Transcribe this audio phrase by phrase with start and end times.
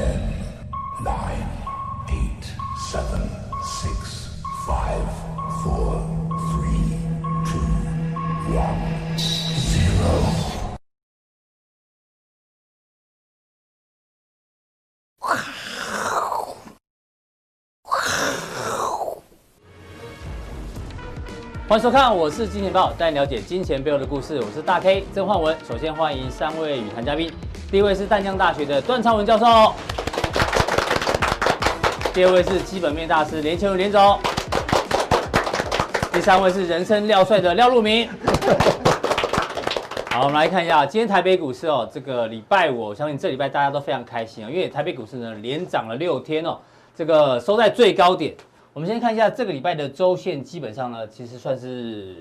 [0.00, 0.29] Okay.
[21.70, 24.40] 欢迎收看，我是金钱豹，带你了解金钱背后的故事。
[24.40, 25.56] 我是大 K 曾焕文。
[25.68, 27.32] 首先欢迎三位语谈嘉宾，
[27.70, 29.72] 第一位是淡江大学的段昌文教授，
[32.12, 34.18] 第二位是基本面大师连干文连总，
[36.12, 38.08] 第三位是人生廖帅的廖路明。
[40.10, 46.58] 好，我们来看一下今天台北股市哦，这个礼拜五，我相信这礼拜大家都非常开心啊，因为台北股市呢连涨了六天哦，
[46.96, 48.34] 这个收在最高点。
[48.72, 52.14] 我们先看一下这个礼拜的周线，基本上呢，其实算是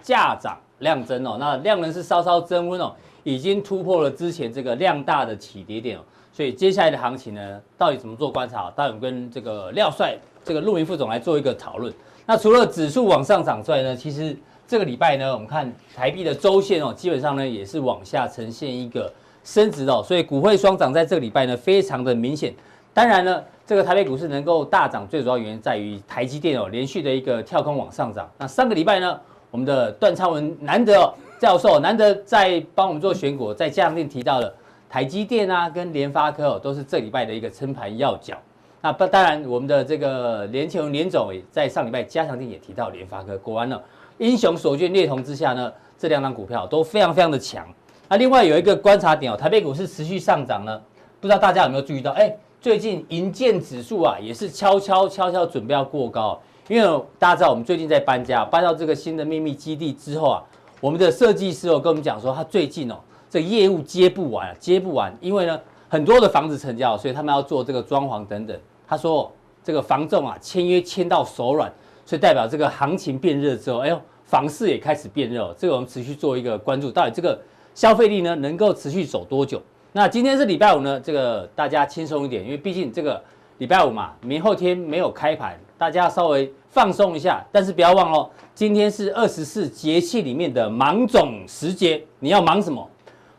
[0.00, 1.36] 价涨量增哦。
[1.40, 6.00] 那量能是稍稍增温哦，已经突破了之前这个量大的起跌点哦。
[6.32, 8.70] 所以接下来的行情呢，到底怎么做观察？
[8.76, 11.92] 待会我跟这个廖帅、这个路明副总来做一个讨论。
[12.24, 14.36] 那除了指数往上涨之外呢，其实
[14.68, 19.12] 这个礼拜呢，我们看台币的周线哦，基本上呢也是往下呈现一个
[19.42, 20.00] 升值哦。
[20.06, 22.54] 所以股汇双涨在这个礼拜呢，非常的明显。
[22.98, 28.28] 当然呢，这个台北股市能够大涨，最主要原因在于台积电哦连续的一个跳空往上涨。
[28.36, 29.20] 那上个礼拜呢，
[29.52, 34.52] 我们的段昌文难得哦教授难得在帮我们做选股，在加强錠提到了
[34.90, 38.36] 台积电啊跟联发科哦都是这礼拜的一个撑盘要角。
[38.80, 43.80] 那不当然，我们的这个连干文连总也在上礼拜加强錠也提到联发科，果然呢
[44.16, 47.64] 英雄所见略同之下呢，这两档股票都非常非常的强。
[48.08, 50.82] 那另外有一个观察点哦，台北股市持续上涨呢，
[51.20, 52.10] 不知道大家有没有注意到？
[52.10, 52.36] 哎。
[52.60, 60.42] 最近银建指数啊，也是悄悄悄悄准备要过高，因为大家知道我们最近在搬家，搬到这个新的秘密基地之后啊，
[60.80, 62.96] 我们的设计师哦跟我们讲说，他最近哦
[63.30, 68.58] 这业务接不完，接不完，因为呢很多的房子成交，所以他们要做这个装潢等等。
[68.88, 69.30] 他说
[69.62, 71.72] 这个房仲啊签约签到手软，
[72.04, 77.40] 所以代表这个行情变热之后，哎呦房市也开始变热，这个我们持续做一个关注，到底这个
[77.72, 79.62] 消费力呢能够持续走多久？
[79.98, 83.20] 那今天是礼拜五呢，这个大家轻松一点，因为毕竟这个
[83.56, 87.44] 礼拜五嘛，明后天没有开盘，大家稍微放松一下。
[87.50, 92.88] 但是不要忘了，今天是二十四节气里面的芒种时节，你要忙什么？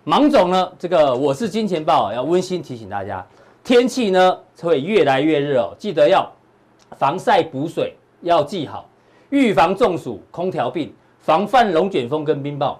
[0.04, 0.70] 芒种呢？
[0.78, 3.26] 这个我是金钱爆，要温馨提醒大家，
[3.64, 6.30] 天气呢会越来越热哦，记得要
[6.98, 8.86] 防晒补水，要记好，
[9.30, 12.76] 预防中暑、空调病，防范龙卷风跟冰雹。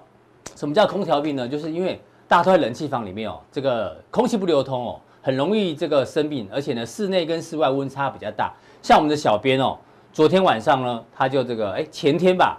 [0.54, 1.48] 什么叫空调病呢？
[1.48, 1.98] 就是因为
[2.30, 8.52] 大家都在冷气房里面哦，这个空气不流通哦，很容易这个生病，而且呢，室内跟室外温差比较大。
[8.80, 9.76] 像我们的小编哦，
[10.12, 12.56] 昨天晚上呢，他就这个哎前天吧，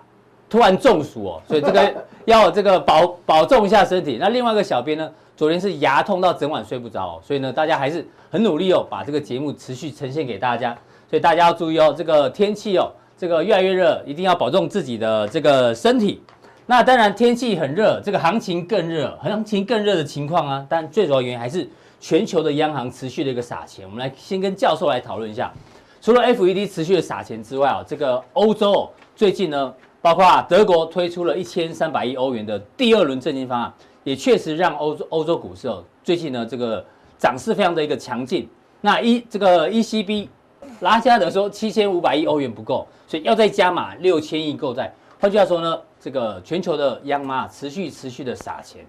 [0.50, 1.90] 突然中暑哦，所以这个
[2.26, 4.18] 要这个保保重一下身体。
[4.20, 10.78] 那另外一个小编呢，昨天是牙痛到整晚睡不着，所以呢，大家还是很努力哦，把这个节目持续呈现给大家。
[11.10, 16.22] 所以大家要注意哦，这个天气哦，这个越来越热，一定要保重自己的这个身体。
[16.68, 20.66] 那当然，天气很热，这个行情更热，行情更热的情况啊。
[20.70, 21.68] 但最主要原因还是
[22.00, 23.86] 全球的央行持续的一个撒钱。
[23.86, 25.52] 我们来先跟教授来讨论一下，
[26.00, 33.74] 除了 FED 持续的撒钱之外啊，这个欧洲最近呢，包括德国推出了一千三百亿欧元的第二轮振兴方案，
[34.04, 36.86] 也确实让欧洲欧洲股市哦，最近呢这个
[37.18, 38.48] 涨势非常的一个强劲。
[38.80, 40.28] 那一这个 ECB
[40.80, 44.94] 拉加德说七千五百亿欧元不够，所以要再加码六千亿购债。
[45.20, 45.78] 换句话说呢？
[46.02, 48.84] 这个全球的央妈持续持续的撒钱，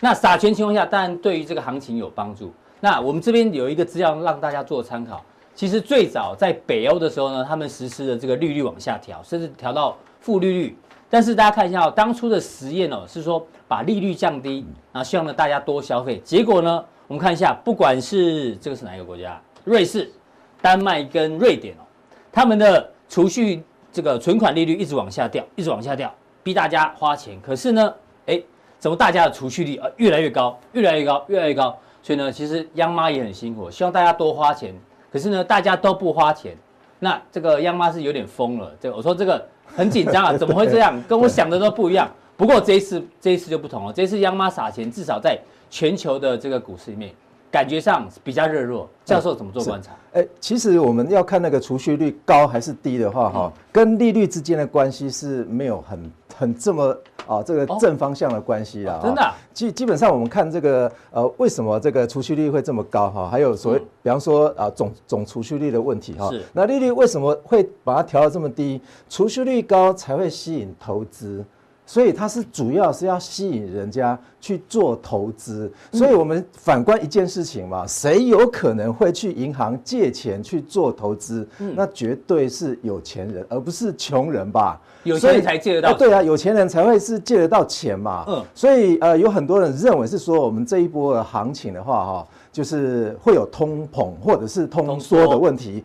[0.00, 2.52] 那撒钱情况下，当然对于这个行情有帮助。
[2.80, 5.24] 那我们这边有一个资料让大家做参考。
[5.54, 10.78] 其实最早在北欧的时候呢，他们实施的这个利率往下调，甚至调到负利率。
[11.10, 16.20] 但是大家看一下哦，当初的实验哦是说把利率降低，然后希望呢大家多消费。
[16.22, 20.12] 结果呢，我们看一下，不管是这个是哪一个国家，瑞士、
[20.60, 21.82] 丹麦跟瑞典哦，
[22.30, 26.14] 他们的储蓄这个存款利率一直往下掉，一直往下掉。
[26.42, 27.94] 逼大家花钱，可是呢，
[28.26, 28.40] 哎，
[28.78, 31.76] 怎么大家的储蓄率啊越来越高，越来越高，越来越高？
[32.02, 34.74] 所以呢，其实央妈也很辛苦，希望大家多花钱。
[35.12, 36.56] 可是呢，大家都不花钱，
[37.00, 38.72] 那这个央妈是有点疯了。
[38.80, 39.46] 这我说这个
[39.76, 41.02] 很紧张啊， 怎么会这样？
[41.04, 42.10] 跟我想的都不一样。
[42.36, 43.92] 不过这一次，这一次就不同了。
[43.92, 45.38] 这一次央妈撒钱，至少在
[45.68, 47.12] 全球的这个股市里面。
[47.50, 49.92] 感觉上比较热络，教授怎么做观察？
[50.12, 56.96] 哎，其实我们要看那个储蓄率高还是低的话，哈，跟利率之间的关系是没有很很这么
[57.26, 59.00] 啊这个正方向的关系啦。
[59.02, 59.32] 真的？
[59.52, 63.28] 基基本上我们看这个呃，为什么这个储蓄率会这么高哈？
[63.28, 66.30] 还有所谓，比方说啊总总储蓄率的问题哈。
[66.30, 66.42] 是。
[66.52, 68.80] 那利率为什么会把它调到这么低？
[69.08, 71.44] 储蓄率高才会吸引投资。
[71.88, 75.72] 所以它是主要是要吸引人家去做投资。
[75.90, 81.48] 所以我们反观一件事情嘛，谁有可能会去银行借钱去做投资？
[81.74, 84.78] 那绝对是有钱人，而不是穷人吧？
[85.04, 85.98] 有钱人才借得到钱。
[85.98, 88.26] 对啊，有钱人才会是借得到钱嘛。
[88.28, 95.82] 嗯，所以呃，有很多人认为是说，我们这一波的行情的话，哈，就是会有通膨或者是通缩的问题。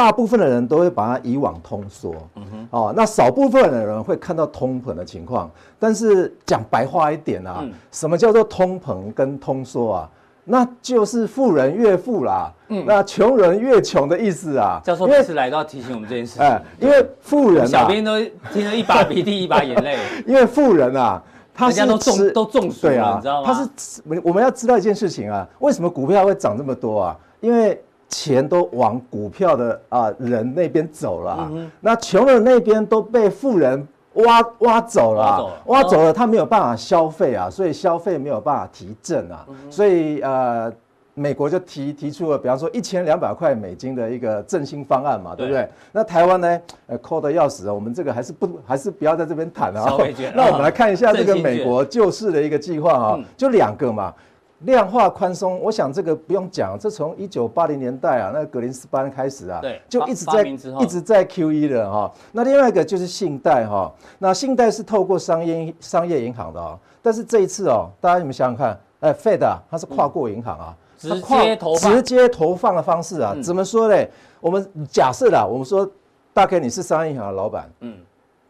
[0.00, 5.50] 大部分的人都会把它以往通缩，嗯哼，哦，那少部分的人会看到通膨的情况。
[5.78, 10.10] 但是讲白话一点啊，嗯、什么叫做通膨跟通缩啊？
[10.42, 14.80] 那就是富人越富啦，嗯，那穷人越穷的意思啊。
[14.82, 18.18] 教授每次来都要提醒我们这件事情，哎，因为富人、啊，小编都
[18.50, 23.52] 听了一把鼻涕一把眼泪， 因为富人啊，他是都中都中暑了，啊、你知道吗？
[23.52, 27.18] 他是我们要知道一件事情啊，为什么股票会涨这么多啊？
[27.40, 27.78] 因为
[28.10, 40.70] 钱都往股票的啊人那边走了，嗯、那穷人那边都被富人挖挖走了，挖走了，挖走了，他没有办法消费啊，所以消费没有办法提振啊，嗯、所以呃，
[41.14, 45.46] 美国就提提出了，比方说一千两百块美金的一个振兴方案嘛，对。
[45.46, 45.68] 不对？
[45.92, 49.96] 那台湾呢，呃，抠的要死啊，我们这个还是不还是不要在这边谈啊。
[50.34, 54.12] 那我们来看一下这个美国救市的一个计划啊，嗯、就两个嘛。
[54.60, 62.12] 量化宽松，我想这个不用讲，这从一九八零年代啊，那格林斯潘开始啊，对，就一直在一直在 QE 的哈。
[62.32, 74.06] 那另外一个就是信贷哈，那信贷是透过商业商业银行的啊，但是这一次哦，大家你们想想看，哎，Fed 啊，它是跨过银行啊，直接投直接投放的方式啊，怎么说呢？
[74.40, 75.90] 我们假设啦，我们说
[76.34, 77.96] 大概你是商业银行的老板，嗯，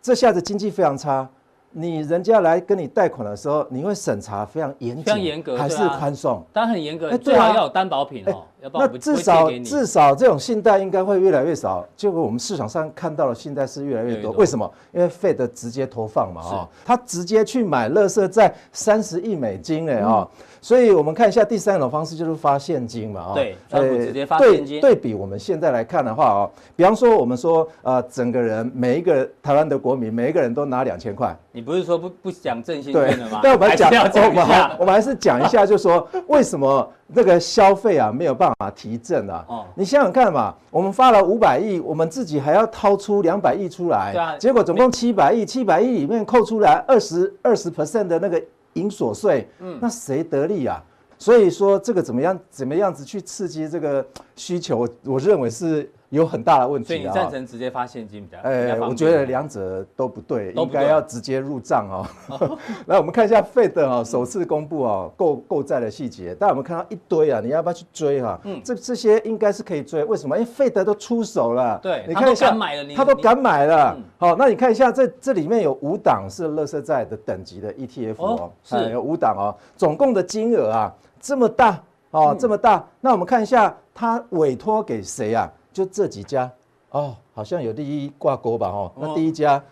[0.02, 1.28] 这下子经济非常差。
[1.72, 6.44] 你人家来跟你贷款的时候，你会审查非常严谨，非常严格，还是宽松？
[6.52, 8.42] 当然很严格，最好要有担保品哦。
[8.72, 11.86] 那至少至少这种信贷应该会越来越少。
[11.96, 14.32] 结果我们市场上看到的信贷是越来越多。
[14.32, 14.70] 为什么？
[14.92, 20.28] 因为 Fed 直接投放嘛，哈，他直接去买乐色债三十亿美金哎啊。
[20.60, 24.80] 所以我们看一下第三种方式，就是发现金嘛，啊，对，直接发现金。
[24.80, 31.34] 对比我们现在来看的话哦，比方说我们说呃，整个人每一个台湾的国民，每一个人都拿两千块。
[31.52, 33.40] 你不是说不不讲振兴券的吗？
[33.42, 39.44] 对，我们讲，我们我们还是讲一下，就是说为什么那个消费啊没有办法提振啊？
[39.48, 48.40] 哦，你想想看嘛，我们发了五百亿，我们自己还要掏出两百亿出来，对啊，结果总共七百亿，七百亿里面扣出来二十二十 percent 的那个。
[48.74, 50.82] 营所税，嗯，那谁得利啊？
[51.18, 54.06] 所以说这个怎么样，怎么样子去刺激这个
[54.36, 54.78] 需求？
[54.78, 55.90] 我我认为是。
[56.10, 58.38] 有很大的问题，所以你赞成直接发现金比较？
[58.42, 62.58] 哎，我觉得两者都不对，应该要直接入账哦。
[62.86, 68.38] 来，我们看一下 Fed 啊，首次公布哦购购债的细节，但我们看到一堆啊，你要不要去追哈？
[68.42, 70.36] 嗯，这这些应该是可以追，为什么？
[70.36, 72.50] 因为 Fed 都出手了，对，你看一下，
[72.96, 73.96] 他都敢买了。
[74.18, 81.80] 好，那你看一下，这这里面有五档是垃圾债的等级的 ETF 哦，是有五档哦，总共的金额啊这么大
[82.10, 82.84] 哦，这么大。
[83.00, 85.48] 那我们看一下，他委托给谁啊？
[85.72, 86.50] 就这几家
[86.90, 88.68] 哦，好像有第一挂钩吧？
[88.68, 89.62] 哦，那第一家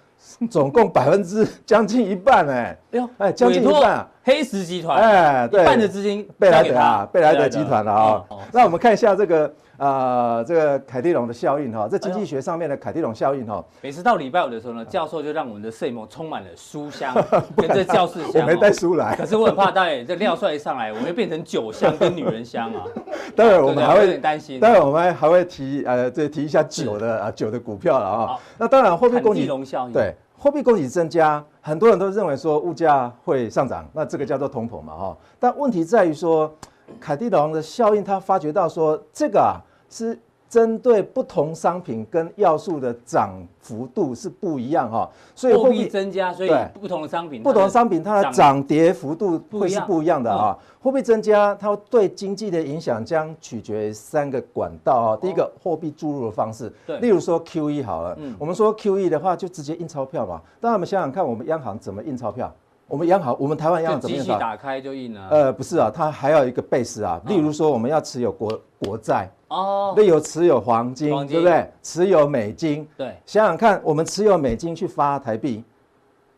[0.50, 8.24] 总共百分之将近一半哎，哎呦，哎，将近一半啊，黑石集团哎，对，一半的资金贝莱德啊，贝莱德集团了啊。
[8.52, 9.52] 那我们看一下这个。
[9.78, 17.14] 啊、呃，这个凯蒂龙的效应哈，在经济学上面的凯蒂龙效应哈，每次到礼拜五的时候呢，教授就让我们的摄影棚充满了书香，
[17.56, 18.42] 跟这教室香。
[18.42, 22.84] 我没带书来，可是我很怕，待会这廖帅一上来，我会变成酒香跟女人香啊。
[23.36, 28.26] 待会我们还会有点担心，待会我们还会提呃，这提一下酒的啊酒的股票了啊。
[28.26, 29.46] 好那当然货币供给
[29.92, 35.16] 对货币供给增加，很多人都认为说物价会上涨，那这个叫做通膨嘛哈。
[35.38, 36.52] 但问题在于说，
[36.98, 39.62] 凯蒂龙的效应，他发觉到说这个啊。
[39.90, 40.18] 是
[40.48, 50.56] 针对不同商品跟要素的涨幅度是不一样哈，所以货币增加，所以不同的商品，不同商品它的涨跌幅度会是不一样的啊。
[50.80, 55.18] 货币增加，它对经济的影响将取决于三个管道啊。
[55.20, 60.40] 第一个，货币注入的方式，例如说 QE 好了，我们说 QE 的话就直接印钞票嘛。
[60.60, 62.50] 当然我们想想看，我们央行怎么印钞票？
[62.88, 64.24] 我们央行，我们台湾央行怎么样？
[64.24, 65.28] 机器打开就印了。
[65.30, 67.20] 呃，不是啊，它还要一个 base 啊。
[67.26, 69.30] 例如说，我们要持有国国债。
[69.48, 71.70] 哦，那有持有黄金，对不对？
[71.82, 75.62] 持有美金，对，想想看，我们持有美金去发台币，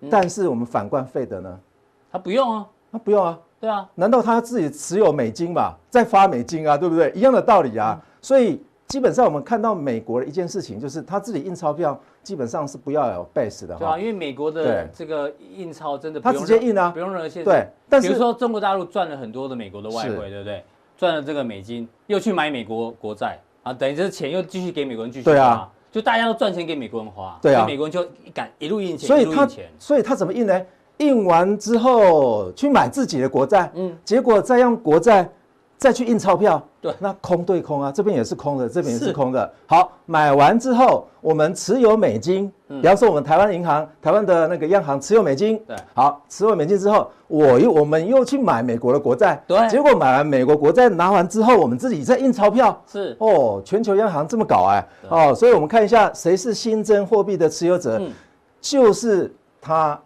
[0.01, 1.59] 嗯、但是我们反观费德呢？
[2.13, 7.11] 他不用啊，他不用啊，对啊，难道他自己持有美金嘛，再发美金啊，对不对？
[7.13, 8.01] 一样的道理啊。
[8.01, 17.49] 嗯、所以基本上我们看到美国的一件事情，就是他自己印钞票基本上是不要有 base 的，对啊，因为美国的这个印钞真的他直接印啊，不用任何限制。
[17.49, 20.65] 对，但是比如说中国大陆赚了很多的美国的外汇，对不对？
[20.99, 23.39] 赚了这个美金，又去买美国国债。
[23.63, 30.61] 啊，等于这钱又继续给美国人继续对啊，就大家都赚钱给美国人花，对啊，美国人就一敢一路印钱，所以他所以他怎么印呢？
[30.97, 35.31] 印完之后去买自己的国债，嗯，结果再用国债
[35.81, 39.51] 再去印钞票，对，那空对空啊，这边也是空的，这边也是空的。
[39.67, 53.17] 好，买完之后，我们持有美金，比方说我们台湾银行、台湾的那个央行持有美金，对，好，持有美金之后，我又我们又去买美国的国债，对，结果买完美国国债拿完之后，我们自己再印钞票，是。
[53.19, 57.99] 哦，全球央行这么搞哎，哦，所以我们看一下谁是新增货币的持有者，
[58.61, 59.99] 就是他。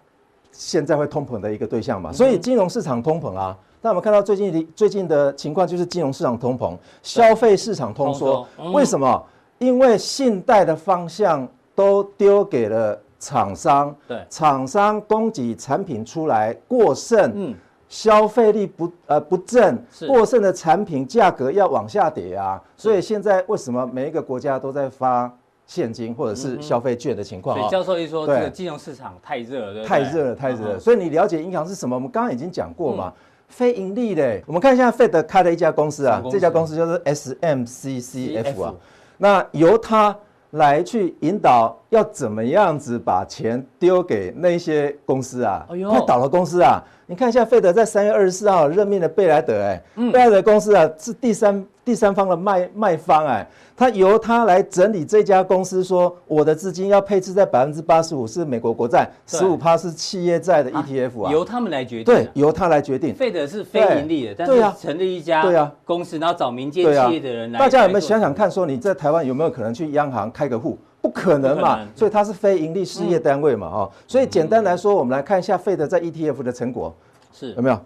[0.56, 3.58] 现在会通膨的一个对象嘛，所以金融市场通膨啊。
[3.84, 8.48] 那我们看到最近的最近的情况就是金融市场通膨，消费市场通缩。
[8.72, 9.22] 为什么？
[9.58, 17.54] 因为信贷的方向都丢给了厂商，对，厂商供给产品出来过剩，嗯，
[17.86, 19.76] 消费力不呃不振，
[20.08, 22.58] 过剩的产品价格要往下跌啊。
[22.78, 25.30] 所以现在为什么每一个国家都在发？
[25.66, 30.78] 现金或者是消费券的情况，所以教授一说，这个金融市场太热了，太热了，太热了。
[30.78, 31.96] 所以你了解银行是什么？
[31.96, 33.10] 我们刚刚已经讲过嘛，
[33.56, 34.42] 非盈利的。
[34.46, 38.74] 我们看一下 Fed 开的一家公司啊，这家公司就是 SMCCF 啊，
[39.18, 40.16] 那由它
[40.50, 46.82] 来去引导，要怎么样子把钱丢给那些公司啊，快倒了公司啊。
[47.06, 63.14] 你看一下，费德在三月二十四号任命的贝莱德，哎，贝莱德公司啊是第三第三方的卖卖方，哎，他由他来整理这家公司，说我的资金要配置在百分之八十五是美国国债，十五趴是企业债的 ETF 啊，由他们来决定，对，由他来决定。
[63.14, 67.58] 费德是非盈利的，但是成立一家对啊公司，然后找民间企业的人来。
[67.58, 70.78] 大家有没有想想看，说你在台湾有没有可能去央行开个户？
[71.04, 76.94] 不可能嘛，所以它是非盈利事业单位嘛，哈，所以简单来说，我们来看一下费德在 ETF 的成果。
[77.30, 77.78] 是有没有？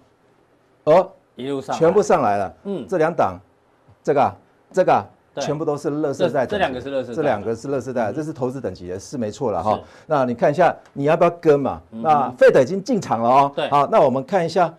[0.85, 2.55] 哦，一路上全部上来了。
[2.63, 3.37] 嗯，这两档，
[4.05, 4.33] 这个
[4.71, 5.05] 这个
[5.41, 6.47] 全部都是垃圾债。
[6.47, 9.81] 这两个是垃圾，这两个是垃圾债，这是投资等级的，是没错了哈。
[10.07, 11.83] 那你看一下，你要不要跟嘛？
[11.91, 13.53] 那费德已经进场了哦。
[13.57, 14.73] 对，好，那我们看一下，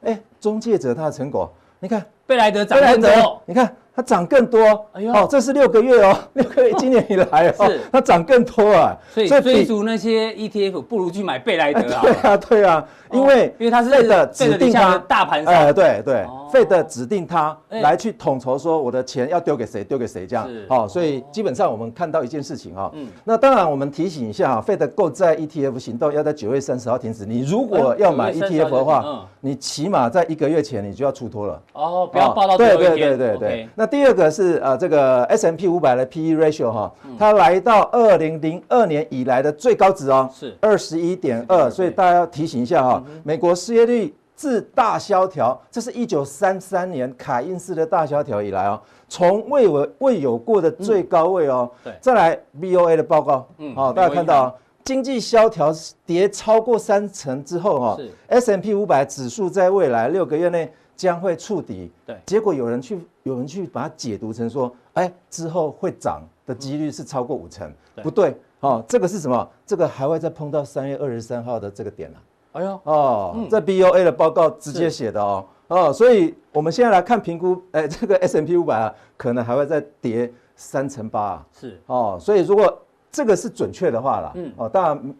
[0.00, 3.76] 哎，中介者他的成果，你看贝莱德涨很多，你看。
[3.94, 4.58] 它涨更多，
[4.92, 7.80] 哎呦，哦，这是六个月哦， 六个月今年以来哦， 是。
[7.92, 40.56] 它涨更多啊，所以追逐那些 ETF 不如去买贝莱德啊， 对啊，对啊，因为因为它是费德指定它大盘上，哎，对对，费德指定它来去统筹说我的钱要丢给谁，丢给谁这样，好，所以基本上我们看到一件事情哈，嗯，那当然我们提醒一下哈，费德购债 ETF 行动要在九月三十号停止，你如果要买 ETF 的话，你起码在一个月前你就要出脱了，哦，不要报到对对对对对，那第二个是呃这个 S M P 五百的 PE ratio 哈，它来到二零零二年以来的最高值哦，是。
[40.60, 51.70] 二十一点二，所以大家要提醒一下哈，美国失业率自大萧条，这是一九三三年凯因斯的大萧条以来哦，从未有未有过的最高位哦。
[51.82, 55.72] 对，再来 BOA 的报告，嗯，好，大家看到经济萧条
[56.04, 57.98] 跌超过三成之后哈
[58.28, 60.72] ，S M P 五百指数在未来六个月内。
[60.96, 67.72] 将会触底，对，结果有人去有人去把它解读成说，哎，之后会涨的几率是超过五成，
[68.02, 69.48] 不对，哦，这个是什么？
[69.66, 72.18] 这个还会再碰到三月二十三号的这个点了，
[72.52, 82.78] 哎呦，哦，这 BOA 的报告直接写的哦，哦，所以我们现在来看评估，哎，这个 S M P 五百啊，可能还会再跌三成八，是，哦，所以如果
[83.10, 85.14] 这个是准确的话啦，嗯，哦，当然。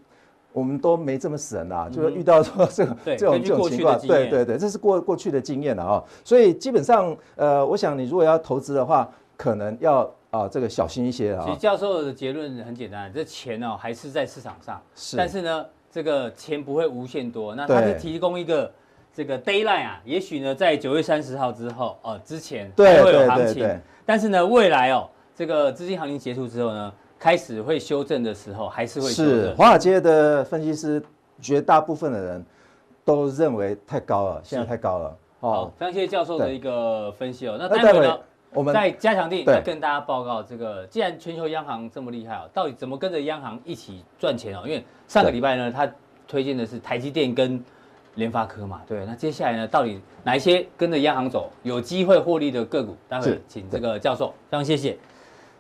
[0.53, 6.05] 我们都没这么神啦，就是遇到说这个 这种这种情况，对对对，这是过过去的经验了啊。
[6.25, 11.43] 所以基本上，呃，我想你如果要投资的话，可能要啊这个小心一些啊。
[11.47, 17.55] 其实教授的结论很简单，这钱呢还是在市场上，是，但是呢，这个钱不会无限多。
[17.55, 18.71] 那他是提供一个
[19.15, 26.93] 这个 deadline 啊，也许呢在九月三十号之后哦之前才会有行情，但是呢未来哦这个资金行情结束之后呢。
[27.23, 29.33] 开始会修正的时候，还是会修正。
[29.33, 31.01] 是华尔街的分析师，
[31.41, 32.45] 绝大部分的人
[33.05, 35.17] 都认为太高了，现在太高了。
[35.39, 37.57] 好，非常谢谢教授的一个分析哦。
[37.57, 38.19] 那待会呢，
[38.53, 44.63] 我们在加强地再跟大家报告这个，既然全球央行这么厉害哦，到底怎么跟着央行一起赚钱哦？
[44.65, 45.89] 因为上个礼拜呢，他
[46.27, 47.63] 推荐的是台积电跟
[48.17, 49.07] 联发科嘛，对。
[49.07, 52.97] 那接下来呢，到底哪一些跟着央行走，有机会获利的个股？
[53.09, 54.99] 待会请这个教授，非常谢谢。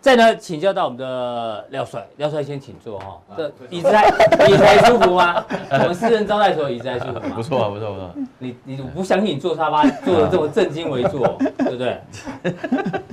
[0.03, 3.21] 再呢，请教到我们的廖帅，廖帅先请坐哈。
[3.37, 4.09] 这椅子还
[4.49, 5.45] 椅子还舒服吗？
[5.71, 7.33] 我们私人招待所椅子还舒服吗？
[7.37, 8.11] 不错啊，不错不错。
[8.41, 12.01] 你你不相信你坐沙发坐的这么正襟危坐， 对不对？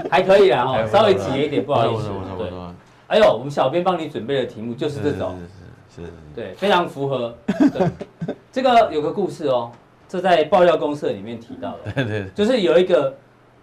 [0.09, 2.09] 还可以啦哈，稍微挤了一点，不好意思。
[2.39, 2.49] 对。
[3.05, 5.39] 哎呦，我们小编帮你准备的题目就是这种，
[5.95, 7.35] 是是是，对，非常符合。
[7.71, 7.87] 对，
[8.51, 9.69] 这个有个故事哦，
[10.07, 13.13] 这在爆料公社里面提到的， 对对，就是有一个。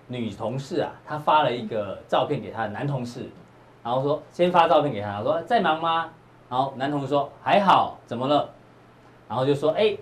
[0.08, 3.28] 女同事啊，她发了一个照片给她的男同事，
[3.82, 6.10] 然后说先发照片给他，说在忙吗？
[6.48, 8.48] 然后男同事说还好，怎么了？
[9.28, 9.96] 然后就说哎，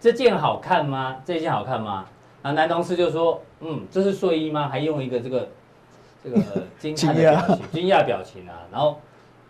[0.00, 1.16] 这件好看吗？
[1.24, 2.04] 这件好看吗？
[2.42, 4.68] 然后男同事就说嗯，这是睡衣吗？
[4.68, 5.48] 还用一个这个
[6.22, 6.40] 这个
[6.78, 8.54] 惊讶的表情，惊讶表情啊。
[8.70, 9.00] 然后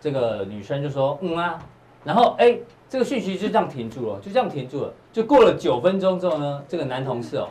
[0.00, 1.58] 这个女生就说嗯啊，
[2.04, 4.92] 然后哎，这个讯息就这样停住了，就这样停住了。
[5.12, 7.48] 就过了九分钟之后呢，这个男同事哦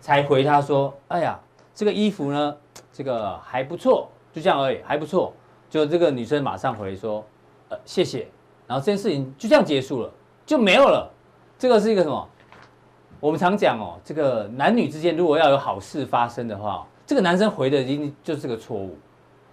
[0.00, 1.40] 才回她说哎呀，
[1.74, 2.56] 这个衣服呢，
[2.92, 5.32] 这个还不错，就这样而已，还不错。
[5.68, 7.24] 就这个女生马上回说
[7.68, 8.28] 呃谢谢，
[8.66, 10.10] 然后这件事情就这样结束了，
[10.46, 11.10] 就没有了。
[11.58, 12.28] 这个是一个什么？
[13.20, 18.96] 我们常讲哦，这个男女之间如果要有好事发生的话，这个男生回的一定就是个错误。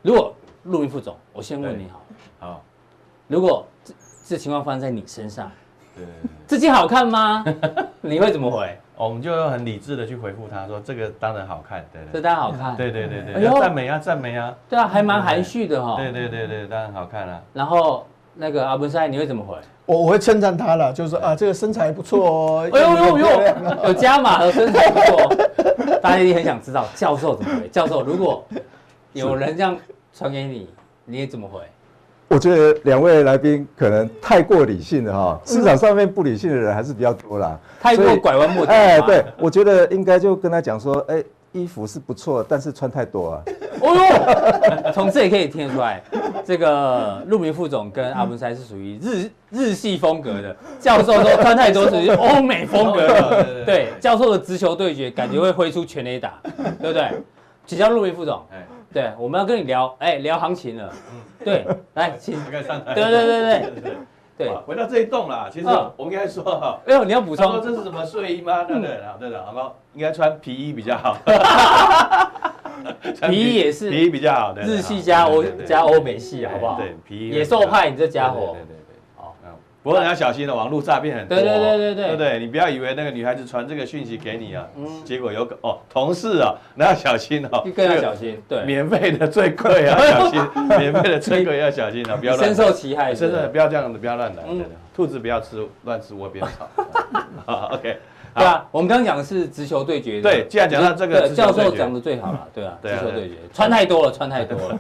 [0.02, 2.02] 如果陆明副总，我先问你好，
[2.48, 2.64] 好，
[3.28, 3.94] 如果这
[4.28, 5.50] 这情况发生在你身上，
[5.96, 6.06] 对，
[6.48, 7.44] 这件好看吗？
[8.02, 8.78] 你会怎么回？
[9.06, 17.42] 我们就很理智的去回复他说，这个当然好看，对对，这当然好看，对对对对，要赞美啊赞美啊，对啊，还蛮含蓄的哈，对对对对，当然好看了。
[17.54, 18.06] 然后
[18.36, 19.56] 那个阿文塞，你会怎么回？
[19.88, 25.36] 我我会称赞他了，就是说啊，这个身材不错哦，哎呦呦呦，有加码的身材不错，
[26.00, 27.68] 大家一定很想知道教授怎么回。
[27.70, 28.46] 教授，如果
[29.14, 29.76] 有人这样
[30.14, 30.70] 传给你，
[31.06, 31.60] 你也怎么回？
[32.32, 38.72] 我觉得两位来宾可能太过理性了哈，市场上面不理性的人还是比较多啦，太过拐弯抹角。
[38.72, 41.22] 哎，对，我觉得应该就跟他讲说，哎，
[41.52, 43.44] 衣服是不错，但是穿太多啊。
[43.82, 46.02] 哦呦， 从这里可以听得出来，
[46.46, 53.66] 这个陆明副总跟阿文塞是属于日日系风格的，教授说穿太多属于 欧美风格的。
[53.66, 56.40] 对，教授的直球对决感觉会挥出全垒打，
[56.80, 57.12] 对不对？
[57.66, 58.42] 请教陆明副总。
[58.94, 60.94] 对，我们要跟你聊，哎，聊行情了。
[61.14, 62.34] 嗯，对， 来，请。
[62.46, 63.94] 对对对对对对。
[64.66, 68.64] 回到这一栋啦，其实我们应该说哈，哎呦，你要补充，说这是什么睡衣吗？
[68.64, 69.72] 对对对对，好吗？
[69.94, 71.16] 应该穿皮衣比较好。
[73.30, 76.78] 皮衣也是，皮衣比较好的，日系加欧加欧美系，好不好？
[76.80, 77.30] 对，皮衣。
[77.30, 78.58] 野兽派，你这家伙。
[79.84, 81.36] 不过你要小心了，网络诈骗很多。
[81.36, 82.40] 对对对对对，对对？
[82.40, 84.64] 你不要以为那个女孩子传这个讯息给你啊，
[85.04, 88.40] 结果有哦同事啊，那要小心哦， 更要小心。
[88.48, 90.40] 对，免费的最贵要小心，
[90.78, 92.46] 免费的最贵要小心啊，不要乱。
[92.46, 94.44] 深受其害，真的不要这样子，不要乱来。
[94.96, 96.68] 兔子不要吃乱吃窝边草。
[97.46, 97.98] 好，OK。
[98.34, 100.22] 对啊，我们刚刚讲的是直球对决。
[100.22, 102.48] 对，既然讲到这个，教授讲的最好了。
[102.54, 104.80] 对啊，直球对决，穿太多了，穿太多了。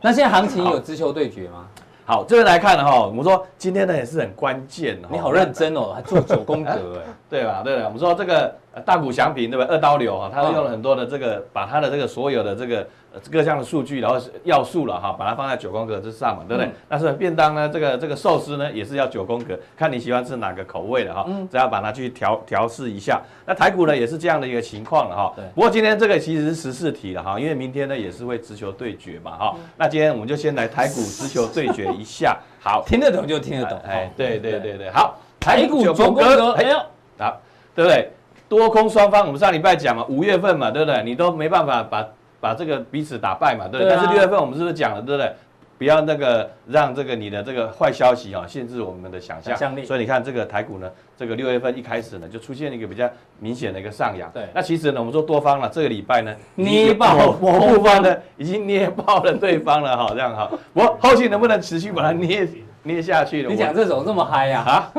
[0.00, 1.66] 那现在行情有直球对决吗？
[2.10, 4.98] 好，这边来看了哈，我们说今天呢也是很关键。
[5.08, 7.60] 你好认真哦，还做九宫格 哎，对吧？
[7.62, 8.52] 对了，我们说这个
[8.84, 9.74] 大股祥平对不对？
[9.74, 12.86] 二刀流哈，他用了很多的这个，把他的这个所有的这个
[13.30, 16.70] 各项的数据，然后要素了哈，把它放在九宫格之上嘛，对不对？
[16.88, 23.20] 但是便当呢，这个这个寿司呢，也是要九宫格， 看你喜欢吃哪个口味的哈，只要把它去调调试一下。
[23.44, 25.32] 那台股呢也是这样的一个情况了哈。
[25.34, 25.44] 对。
[25.54, 29.56] 不过今天这个其实是十四题了哈，因为明天呢也是会直球对决嘛哈。
[29.76, 32.38] 那今天我们就先来台股直球对决一下。
[32.62, 33.76] 好，听得懂就听得懂。
[33.84, 36.78] 哎，对对对对，好，台股九宫格，哎呦，
[37.18, 37.40] 好，
[37.74, 38.10] 对不对？
[38.50, 41.00] 多空双方，我们上礼拜讲嘛，五月份嘛，对不对？
[41.04, 42.06] 你都没办法把
[42.40, 43.94] 把这个彼此打败嘛，对不对？
[43.94, 45.32] 但是六月份我们是不是讲了，对不对？
[45.78, 49.56] 不要那个让这个你的这个坏消息啊限制我们的想象。
[49.84, 53.08] 所以你看这个台股呢，这个六月份一开始呢就出现了一个比较
[53.38, 54.28] 明显的一个上扬。
[54.32, 54.48] 对。
[54.52, 60.50] 那其实呢，我们说多方了，这个礼拜呢捏爆某部分呢已经捏爆了对方了哈，这样哈。
[60.74, 62.46] 我后期能不能持续把它捏
[62.82, 63.48] 捏下去呢？
[63.50, 64.60] 你讲这种这么嗨呀？
[64.60, 64.92] 啊？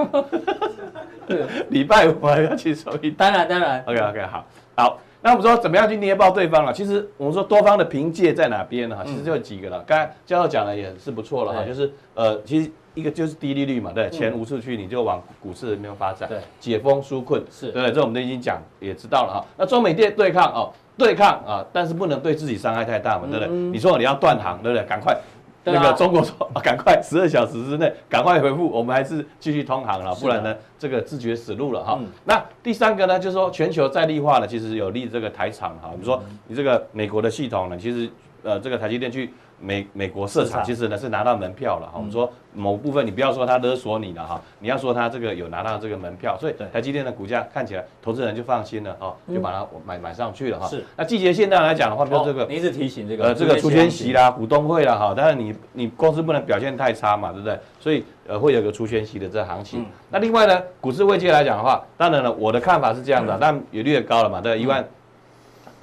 [1.70, 3.12] 礼拜五还要去收益？
[3.12, 3.84] 当然当然。
[3.88, 5.00] OK OK 好，好。
[5.24, 6.74] 那我们说怎么样去捏爆对方了？
[6.74, 8.96] 其实我们说多方的凭借在哪边呢？
[8.96, 9.80] 哈，其实就有几个了。
[9.86, 19.46] 刚才教授讲的也是不错了哈，就是呃，其实一个就是低利率嘛，对，钱无处去，你就往股市里面发展，对，解封纾困是，对，这我们都已经讲也知道了哈。
[19.58, 23.48] 那中美电对抗哦，对抗啊，但是不能对自己伤害太大嘛，对不对？
[23.48, 24.84] 你说你要断行，对不对？
[24.88, 25.16] 赶快。
[25.64, 32.00] 那个中国说，赶快 十二小时之内赶快回复，我们还是继续通航了，不然呢，这个自觉死路了哈。
[32.26, 35.90] 那第三个呢，就是说全球在地化呢，其实有利这个台厂哈。
[35.94, 38.10] 比如说你这个美国的系统呢，其实
[38.44, 39.34] 呃这个台积电去。
[39.62, 50.68] 美美国市场其实呢是拿到门票了哈，我们说某部分你不要说他勒索你了哈，你要说他这个有拿到这个门票，所以台积电的股价看起来投资人就放心了哈，就把它买买上去了哈。
[50.68, 50.84] 是。
[50.98, 57.60] 那季节性上来讲的话，比如这个，你一直提醒这个呃这个除权息啦、股东会啦哈，但是你你公司不能表现太差嘛，对不对？
[57.80, 59.86] 所以呃会有个除权息的这行情。
[60.10, 64.84] 那另外呢，股市位阶来讲的话，当然了，我的看法是这样的，但也略高了嘛，对，一万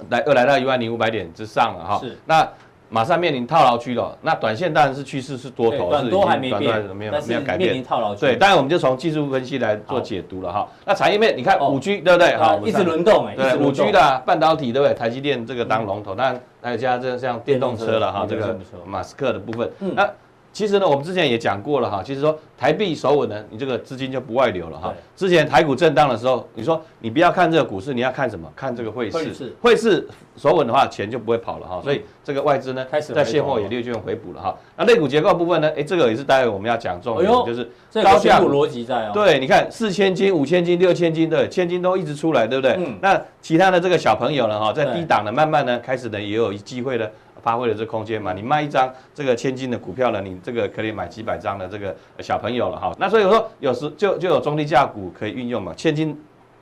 [0.09, 1.99] 来又来到一万零五百点之上了哈。
[1.99, 2.17] 是。
[2.25, 2.47] 那
[2.89, 4.17] 马上面临套牢区了。
[4.21, 7.83] 那短线当然是趋势是多头，短多还没短多还没有，没有改变。
[7.83, 8.21] 套牢区。
[8.21, 10.67] 对，当然我们就从技术分析来做解读了哈。
[10.85, 12.35] 那产业面，你看五 G 对不对？
[12.35, 14.93] 好，一直轮动哎，对，五 G 的半导体对不对？
[14.93, 20.09] 台积电这个当龙头，那还有加这像电动车了哈，这个马斯克的部分，那。
[20.59, 22.03] 其实呢，我们之前也讲过了哈。
[22.03, 24.93] 其实说台币守稳呢，你这个资金就不外流了哈。
[25.15, 28.51] 之前台股震荡的时候，你说你不要看这个股市，你要看什么？
[28.57, 29.55] 看这个汇市。
[29.61, 31.79] 汇市守稳的话，钱就不会跑了哈。
[31.81, 34.57] 所以这个外资呢，在现货也略见回补了哈。
[34.75, 35.71] 那类股结构部分呢？
[35.77, 37.69] 哎，这个也是待会我们要讲重点，就是
[38.03, 39.11] 高价股逻辑在哦。
[39.13, 42.75] 对，你看四千金、五千金、六千金的千金都一直出来，对不对？
[42.77, 42.99] 嗯。
[43.01, 44.59] 那其他的这个小朋友呢？
[44.59, 47.09] 哈，在低档的慢慢呢，开始呢也有机会了。
[47.41, 48.33] 发挥了这空间嘛？
[48.33, 52.93] 你卖一张这个千金的股票呢，你这个可以买几百张的这个小朋友了哈。
[52.99, 55.73] 那所以说，有时就就有中低价股可以运用嘛。
[55.75, 56.19] 千金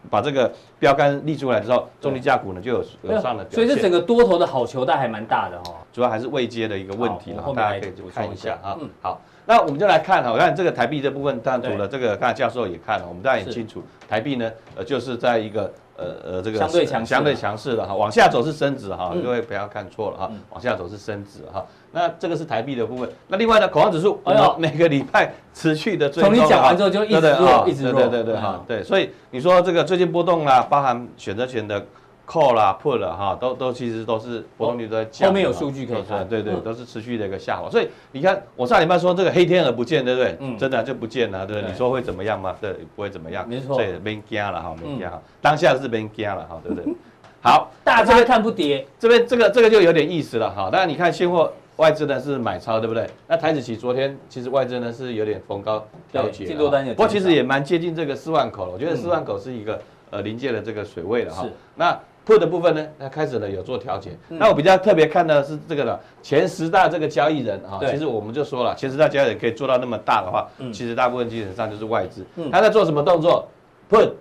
[0.10, 3.56] 把这个标杆立出来之后，中低价股呢就有有上了表现。
[3.56, 5.76] 所以这整个多头的好球带还蛮大的哈。
[5.92, 8.78] 主要还是未接的一个问题了，大家可以看一下啊。
[8.80, 15.74] 嗯，好，那我们就来看哈，我看这个台币这部分，当然除了这个刚才教授也看了，我们大家也清楚，台币呢呃就是在一个。
[15.98, 21.66] 呃呃，这个相对强相对强势的哈，往下走是升值哈，各位不要看错了哈，往下走是升值哈。
[21.92, 23.10] 那这个是台币的部分。
[23.28, 26.34] 那另外呢，恐慌指数，哎呦，每个礼拜持续的追踪。
[26.34, 28.02] 从你讲完之后就一直弱，一直弱。
[28.02, 28.84] 对对对哈，对。
[28.84, 31.84] 所以你说这个最近波动啦，包含选择权的。
[32.28, 35.30] Call 啦，put 了哈，都都其实都是波动率都在降。
[35.30, 37.70] 后面有数据可以看，对对，都是持续的一个下滑。
[37.70, 40.38] 所以你看，我上礼拜说这个黑天鹅不见，对不对？
[40.42, 41.72] 嗯，真的就不见了，对不对？
[41.72, 42.54] 你说会怎么样吗？
[42.60, 43.48] 对，不会怎么样。
[43.48, 43.76] 没错。
[43.76, 45.22] 所以没惊了哈，没惊哈。
[45.42, 46.94] 当下是没惊了哈，对不对？
[47.42, 50.70] 好， 大家看不跌，这边这个这个就有点意思了哈。
[50.70, 53.08] 当然你看现货外资呢是买超，对不对？
[53.28, 56.92] 那台子期昨天其实外资呢是有点逢高调节，进多单也。
[56.94, 61.46] 不过其实也蛮接近这个四万口了，我觉得四万口是一个呃临界的这个水位了哈。
[61.76, 64.12] 那 put 的部分呢，那开始了有做调节。
[64.28, 72.26] 嗯、那我比较特别看的是这个的前十大这个交易人啊，其实我们就说了，前十大交易人可以做到那么大的话，嗯、其实大部分基本上就是外资。
[72.36, 73.48] 嗯、他在做什么动作
[73.90, 74.12] ？put，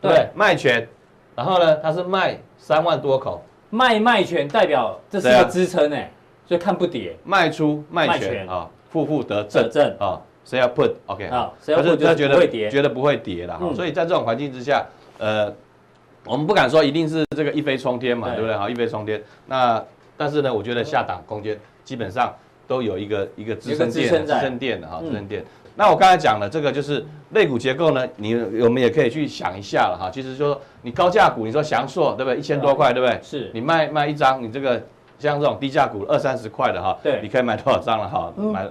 [0.00, 0.28] 对，对？
[0.34, 0.88] 卖权，
[1.36, 6.10] 然后呢，他是卖三万多口，卖卖权代表这是个支撑哎，
[6.48, 9.96] 所以看不跌，卖出卖权啊，负负得正正。
[10.00, 11.26] 啊，谁要 put？OK。
[11.26, 12.14] 啊，谁要 put 就觉得
[12.68, 14.84] 觉得不会跌了哈，所以在这种环境之下，
[15.18, 15.54] 呃。
[16.26, 18.56] 我们不敢说一定是这个一飞冲天嘛，对不对？
[18.56, 19.22] 好，一飞冲天。
[19.46, 19.82] 那
[20.16, 22.34] 但是呢，我觉得下档空间基本上
[22.66, 25.44] 都有一个一个支撑垫，支撑垫的哈，支撑垫。
[25.76, 30.10] 那我刚才讲了这个就是类股结构呢，你我们也可以去想一下了哈。
[30.10, 32.38] 其实说你高价股，你说翔硕对不对？
[32.38, 33.20] 一千多块对不对？
[33.22, 33.50] 是。
[33.54, 34.82] 你卖卖一张，你这个
[35.18, 38.32] 像这种低价股二三十块的哈，对，你可以买多少张了哈？
[38.36, 38.66] 买。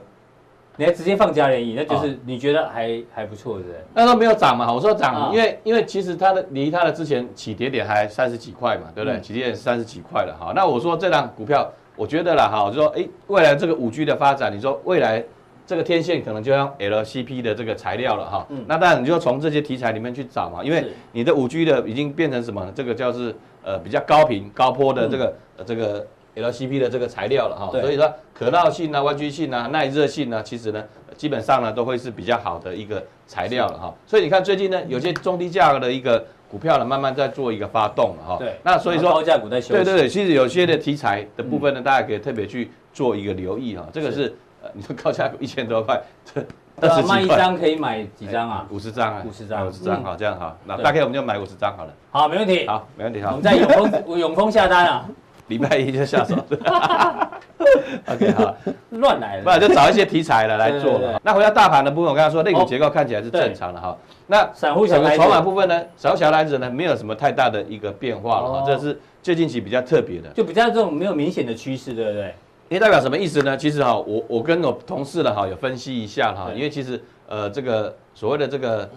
[0.77, 3.75] 你还直接放嘉联益，那就是你觉得还还不错，是不是？
[3.93, 4.71] 那都没有涨嘛？
[4.71, 9.19] 我说涨，因为因为其实它的离它的之前起跌点还三十几块嘛，对不对？
[9.21, 10.51] 起跌点三十几块了哈。
[10.55, 15.23] 那我说这档股票，我觉得啦哈，我就说哎，未来这个五 G 的发展，你说未来
[15.65, 18.47] 这个天线可能就像 LCP 的这个材料了哈。
[18.67, 22.69] 那当然你就从这些题材里面去找嘛，因为你的五 G 的已经变成什么？
[22.75, 23.33] 这个叫是
[23.63, 25.33] 呃比较高频高坡的这个
[25.65, 26.05] 这个。
[26.35, 30.83] LCP 的这个材料了哈，所以说可靠性啊、弯曲性啊、耐热性啊，其实呢，
[31.15, 33.93] 基本上呢都会是比较好的一个材料了哈。
[34.05, 38.37] 所以你看最近呢，有些中低价格的一个股票呢，慢慢在做一个发动了哈。
[38.37, 39.73] 对，那所以说高价股在休息。
[39.73, 43.87] 对对对，其实有些的题材的部分呢，大家可以特别去做一个留意哈。
[43.93, 46.01] 这个是呃，你说高价股一千多块，
[46.81, 48.67] 二十，卖一张可以买几张啊？
[48.69, 51.93] 五十张啊，五十张，五十张好，这样好，那大概我们就买五十张好了。
[52.11, 52.67] 好，没问题。
[52.67, 53.21] 好，没问题。
[53.21, 55.05] 好，我们在永丰永丰下单啊。
[55.47, 56.35] 礼拜一就下手，
[58.07, 58.55] OK 好，
[58.89, 61.19] 乱来了，不然就找一些题材了来做了。
[61.23, 63.95] 那回到大盘的部分，我刚才说类股结构看起来是正常的哈。
[64.27, 68.63] 那散户小筹码部分呢，散户小台子呢，没有什么太大的一个变化了哈。
[68.65, 72.33] 这是最近期比较特别的，就比较这种没有明显的趋势，对不对？
[72.69, 73.55] 因为代表什么意思呢？
[73.55, 78.89] 其实哈，我我跟我同事了哈有分析一下哈，因为其实呃这个所谓的这个。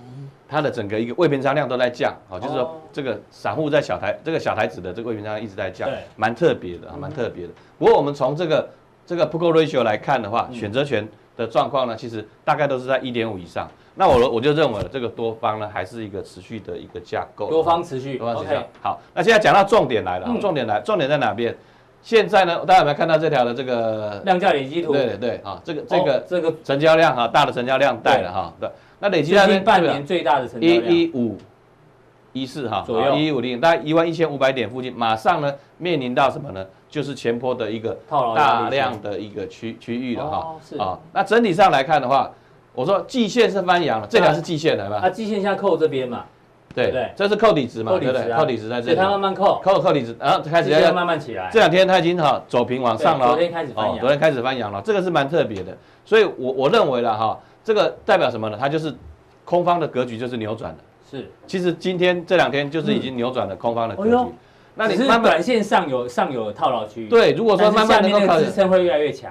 [0.48, 7.52] 它的整个一个未平仓量都在降，啊，就是说这个散户在小台这个小台子的这个未平仓量一直在降，蛮特别的，蛮特别的。
[7.78, 8.68] 不过我们从这个
[9.06, 11.06] 这个 Put Call Ratio 来看的话，选择权
[11.36, 13.68] 的状况呢，其实大概都是在一点五以上。
[13.94, 18.56] 那我我就认为这个多方呢还是一个持续的一个架构，多方持续，多方持续。
[18.80, 21.54] 好，那现在讲到重点来了，重点来，重点在哪边？
[22.00, 24.92] 现在呢，大家有没有看到这条的这个量价累积图？
[24.92, 28.70] 对对啊，这个这个这个成交量哈，大的成交量带了哈，对。
[29.00, 29.34] 那累计
[29.64, 31.36] 半年最大的成交量一一五
[32.32, 36.64] 一四哈左右一一五零，大概一万一千五百点附近，马上呢面临到什么呢？
[36.88, 40.54] 就是前坡的一个大量的一个区区域了哈。
[40.66, 42.30] 是啊，那整体上来看的话，
[42.74, 45.00] 我说季线是翻阳了，这条是季线来吧？
[45.02, 46.24] 啊，季线现在扣这边嘛？
[46.74, 48.32] 对对这是扣底值嘛，对不对？
[48.34, 51.50] 扣底值在这所以它慢，慢扣，扣扣底值，然后开始要慢慢起来。
[51.52, 58.56] 这两天它已经哈走平往上了昨天开始翻阳哦昨天开始翻阳了，这个是蛮特别的，所以我我认为了哈，这个代表什么呢？
[58.58, 58.94] 它就是
[59.44, 60.78] 空方的格局就是扭转了。
[61.10, 64.10] 是，其实今天这两天就是已经扭转了空方的格局
[64.74, 69.30] 那你慢慢短线上有上有套牢区域，对，如果说慢慢能够支撑会越来越强，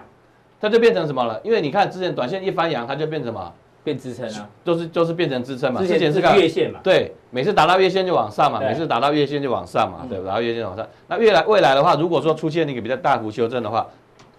[0.62, 1.42] 它就变成什么了？
[1.44, 3.52] 因为你看之前短线一翻阳，它就变成什么？
[3.84, 4.48] 变支撑啊。
[4.64, 5.82] 都是都是变成支撑嘛。
[5.82, 10.28] 之前是月线嘛，对，每次打到月线就往上嘛，每次打到月线就往上嘛，嗯对不对？
[10.28, 10.88] 达到月线往上。
[11.08, 13.88] 那未来未来的话，如果说出现一个比较大幅修正的话，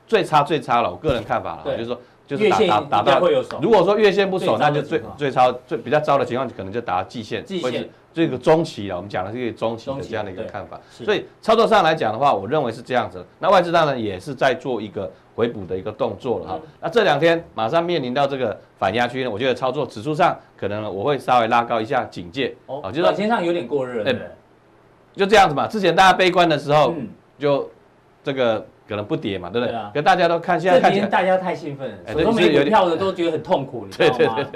[0.07, 1.99] 最差最差了，我个人看法了，对就是说
[2.29, 3.59] 就是打打打到会有手。
[3.61, 8.97] 如果说月线不守，那就最最超最比较糟的情况，可能就打到季线，季线这个中期了。
[8.97, 10.79] 我们讲的是一个中期的这样的一个看法。
[10.91, 13.25] 所以操作上来讲的话，我认为是这样子。
[13.39, 16.61] 那外资当然也是在做一个回补的一个动作了哈。
[16.63, 24.29] 嗯那这两天马上面临到这个反压区呢，我觉得操作指数上可能我会稍微拉高一下警戒哦，就是说短线上有点过热，对不对？
[25.17, 25.67] 就这样子嘛。
[25.67, 27.69] 之前大家悲观的时候，嗯，就
[28.23, 29.77] 这个可能不跌嘛，对不对？
[29.93, 34.47] 可大家都看现在这看起来，大家太兴奋了，哎手中对是有点没股票的都觉得很痛苦，你知道吗？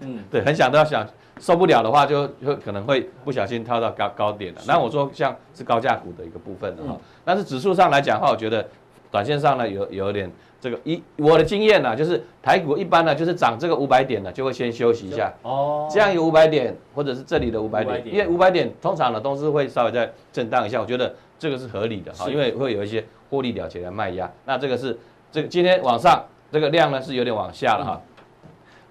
[0.00, 1.06] 嗯，对，很想都要想
[1.38, 4.60] 受不了的话就，就可能会不小心跳到高高点了。
[4.66, 8.66] 那我说像是高价股的一个部分的哈嗯，但是指数上来讲的话，我觉得
[9.10, 24.32] 短线上呢有有点这个一我的经验呢，就是台股一般呢就是涨这个五百点呢就会先休息一下，哦，这样有五百点或者是这里的五百500，点因为五百点通常呢都是会稍微再震荡一下，我觉得这个是合理的哈，因为会有一些获利了结的卖压。
[24.46, 24.98] 那这个是
[25.30, 28.00] 这个今天往上这个量呢是有点往下了哈，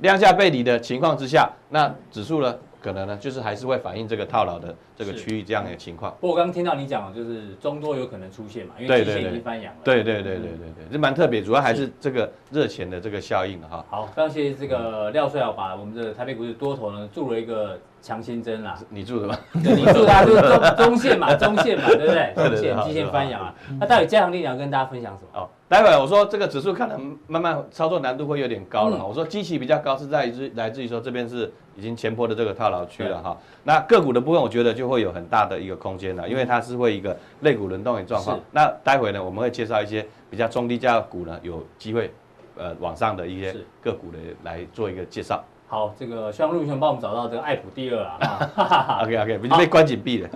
[0.01, 6.13] 量价背离的情况之下，那指数呢可能呢就是还是会反映这个套牢的这个是区域这样的情况。
[6.21, 9.79] 不过我刚刚听到你讲就是中多有可能出现嘛，因为季线已经翻阳了。
[9.83, 13.83] 对对对对对对，这蛮特别，主要还是这个热钱的这个效应哈。
[13.89, 18.77] 好，非常谢谢这个廖帅啊，把我们的台北股市多头呢做了一个强心针啦。
[18.89, 19.35] 你住的吗？
[19.63, 22.33] 对，你住他就是中中线嘛， 中线嘛，对不对？
[22.35, 23.55] 中线、基线翻扬啊。
[23.79, 25.39] 那到底加强力量跟大家分享什么？
[25.39, 29.03] 哦，待会我说这个指数可能慢慢操作难度会有点高了哈。
[29.05, 33.37] 嗯我说基期比较高是在于来自于说这边是已经前坡的这个套牢区了哈。
[33.63, 38.39] 那个股的部分我觉得就会有很大的一个空间了，因为它是会一个类股轮动的状况。
[38.51, 42.11] 那待会呢我们会介绍一些比较中低价股呢有机会
[42.57, 45.41] 呃往上的一些是个股的来做一个介绍。
[45.67, 48.17] 好，这个希望陆云雄帮我们找到这个爱普第二啊。
[48.55, 50.29] 哈哈哈 OK OK，被被关紧闭了。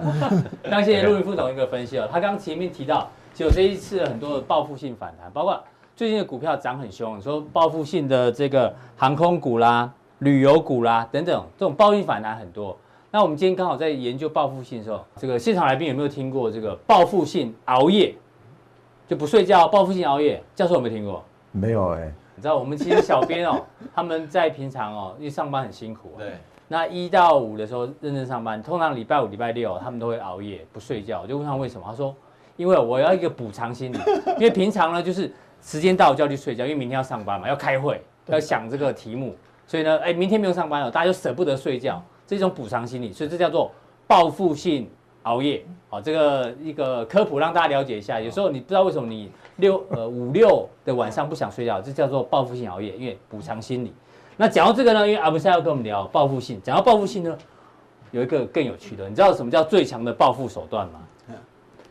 [0.64, 2.08] 非常谢谢陆云副总一个分析哦。
[2.12, 5.62] 他刚刚前面提到，其实有这一次很多的报复性反弹，包括
[5.96, 12.76] 最近的股票涨很凶，你说报复性的这个航空股啦、旅游股啦等等，这种报复性反弹很多。
[13.12, 18.16] 那我们今天刚好在研究报复性的时候，这个现场来宾有没有听过这个报复性熬夜，
[19.08, 20.42] 就不睡觉，报复性熬夜？
[20.56, 21.24] 教授有没有听过？
[21.52, 26.34] 没有哎、你知道我们其实小编哦， 他们在平常哦，因为上班很辛苦、啊，对，
[26.68, 31.22] 那一到五的时候认真上班，通常礼拜五、礼拜六他们都会熬夜不睡觉。
[31.24, 32.16] 我就问他为什么，他说
[32.56, 33.98] 因为我要一个补偿心理，
[34.38, 43.72] 因为平常呢就是时间到就要去睡觉，因为明天要上班嘛，要开会，要想这个题目，所以呢，哎，明天没有上班了，大家就舍不得睡觉，这种补偿心理，所以这叫做
[44.06, 44.88] 报复性
[45.28, 45.64] 熬夜。
[45.90, 48.20] 好，这个一个科普让大家了解一下。
[48.20, 53.94] 有时候你不知道为什么你六呃五六的晚上不想睡觉，这叫做报复性熬夜，因为补偿心理。
[54.36, 57.38] 那讲到这个呢，因为阿文赛要跟我们聊报复性，讲到报复性呢，
[58.12, 61.02] 有一个更有趣的，你知道什么叫最强的报复手段吗？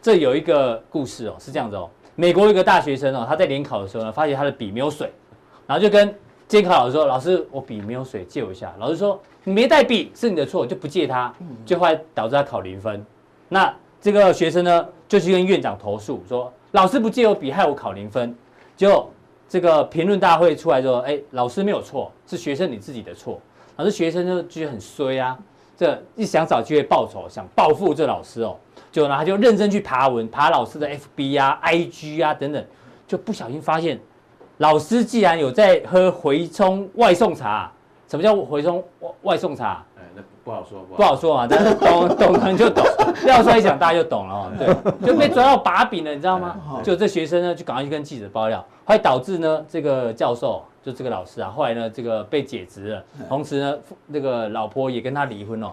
[0.03, 5.11] 这有一个故事哦，是这样子哦，美国有一个大学生哦，他在联考的时候呢，发现他的笔没有水，
[5.67, 6.15] 然后就跟
[6.47, 11.35] 监考老师说：“老师，我笔没有水，借我一下。”老师说：“你没带笔是你的错，就不借他。”
[11.67, 13.05] 就后来导致他考零分。
[13.49, 18.35] 那这个学生呢，就去跟院长投诉说：“老师不借我笔，害我考零分。”
[18.77, 19.11] 结果
[19.49, 23.41] 这个评论大会出来说：“哎，老师没有错，是学生你自己的错。”
[23.77, 25.39] 老师学生就觉得很衰啊，
[25.77, 28.57] 这一想找机会报仇，想报复这老师哦。
[28.91, 32.65] 结果呢，他就认真去爬文，爬老师的 FB 啊、IG 啊等等，
[33.07, 34.01] 就不小心发现，
[34.59, 37.71] 老师既然有在喝回冲外送茶。
[38.09, 39.85] 什么叫回冲外外送茶？
[40.17, 42.83] 那不好说，不好说嘛，但是懂 懂的人就懂，
[43.25, 44.53] 廖帅一讲大家就懂了哦。
[44.59, 46.57] 对，就被抓到把柄了，你知道吗？
[46.83, 53.79] 就这学生呢，就赶快去跟记者爆料，后来导致呢，这个教授就这个老师啊，后来呢，这个被解职了，同时呢，
[54.13, 55.71] 这个老婆也跟他离婚了。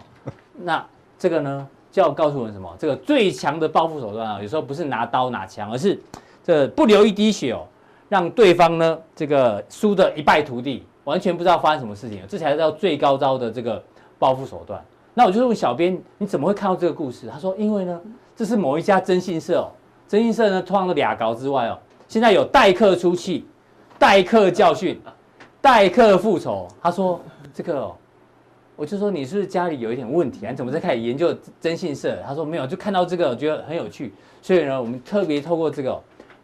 [0.56, 0.86] 那
[1.17, 2.69] 这个呢，就要告诉我们什么？
[2.77, 5.97] 这个最强的报复手段啊，有时候不是拿刀拿枪，而是
[6.43, 7.65] 这不流一滴血哦，
[8.10, 13.82] 让对方呢这个输得一败涂地，完全不知道发生什么事情，这才叫最高招的这个
[14.23, 14.81] 报复手段。
[15.13, 17.27] 那我就问小编，你怎么会看到这个故事？
[17.29, 18.01] 他说，因为呢，
[18.38, 19.67] 这是某一家征信社哦，
[20.07, 23.45] 征信社呢，通常的俩高之外哦，现在有代客出气、
[23.99, 24.97] 代客教训、
[25.59, 26.69] 代客复仇。
[26.81, 27.19] 他说
[27.53, 27.95] 这个哦。
[28.75, 30.49] 我就说你是不是家里有一点问题啊？
[30.49, 31.31] 你怎么在开始研究
[31.62, 32.17] 征信社？
[32.25, 36.01] 他说没有，就看到这个我觉得很有趣，所以呢，我们特别透过这个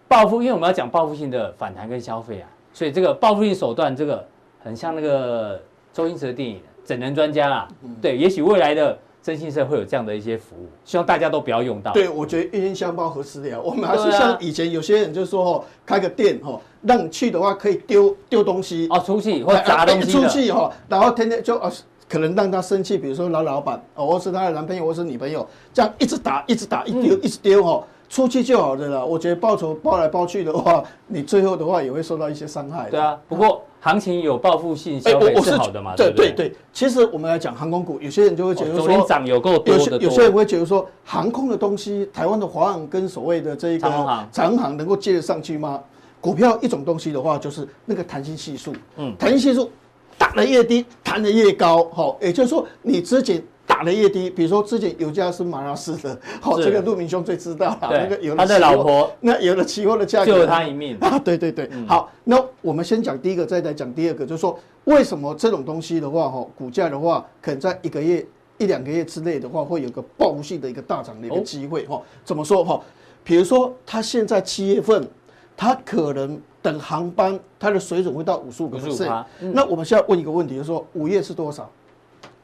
[0.07, 4.23] 报复，因为我们要讲报复性的反弹跟消费啊，所以这个报复性手段，这个
[4.63, 5.59] 很像那个
[5.91, 6.57] 周星驰的电影
[6.89, 7.67] 《整人专家》啦，
[8.01, 8.97] 对，也许未来的。
[9.21, 11.91] 征信社会有这样的一些服务，希望大家都不要用到。
[11.91, 13.61] 对，我觉得冤冤相报何时了？
[13.61, 21.69] 我们还是像以前有些人就说哦，开个店哦，让你去的话可以丢丢东西哦，出去或砸东西出去哈，然后天天就哦，
[22.07, 27.83] 可能让他生气，比如说老老板哦，或是他的男朋友或是女朋友，这样一直打一直打一丢一直丢哦。
[28.09, 32.89] 出去就好的了，我觉得报酬报来报去的话，你最后的话也会受到一些伤害。
[32.89, 35.95] 对啊，不过行情有报复性消费是好的嘛？
[35.95, 39.99] 对对对，其实我们来讲航空股，有些人就会觉得说，昨天涨有够多的多。
[39.99, 43.87] 有些人会觉得说，航空的东西，台湾的华航跟所谓的这一个
[44.31, 45.79] 长航能够接得上去吗？
[46.19, 49.69] 股票一种东西的话，就是那个弹性系数，嗯，弹性系数
[50.17, 53.39] 打得越低，弹得越高，好，也就是说你之前。
[53.79, 57.89] 打的越低，比如说之前油价是马拉斯的， 好，这个陆明兄最知道了。
[57.89, 61.17] 那个有他的老婆，那有了期货的价格救了他一命 啊！
[61.17, 68.25] 对对对，好，那我们先讲第一个，再来讲第二个，就是说为什么这种东西的话，哈，股价的话，可能在一个月、
[68.57, 72.81] 一两个月之内的话，会有个报复性的一个大涨的一个机会，哈，怎么说哈？
[73.23, 75.07] 比如说他现在七月份，
[75.55, 79.23] 他可能等航班，它的水准会到五十五个 percent。
[79.53, 81.71] 那我们现在问一个问题，就是说五月是多少？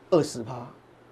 [0.09, 0.65] 二十趴。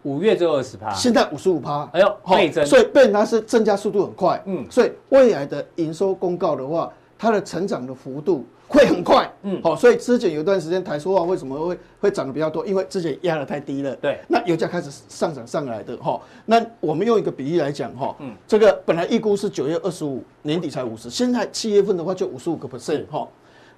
[0.04, 12.66] 五月只有二十趴，现在五十五趴，哎呦，倍增，所以变它是增加速度很快，嗯，所以未来的营收公告的话，它的成长的幅度会很快，嗯，好，所以之前有一段时间台塑化为什么会会涨得比较多？
[12.66, 23.28] 因为之前压得太低了，对，那油价开始上涨上来的哈，那我们用一个比喻来讲哈，嗯，这个本来预估是九月二十五年底才五十，现在七月份的话就五十五个 percent 哈，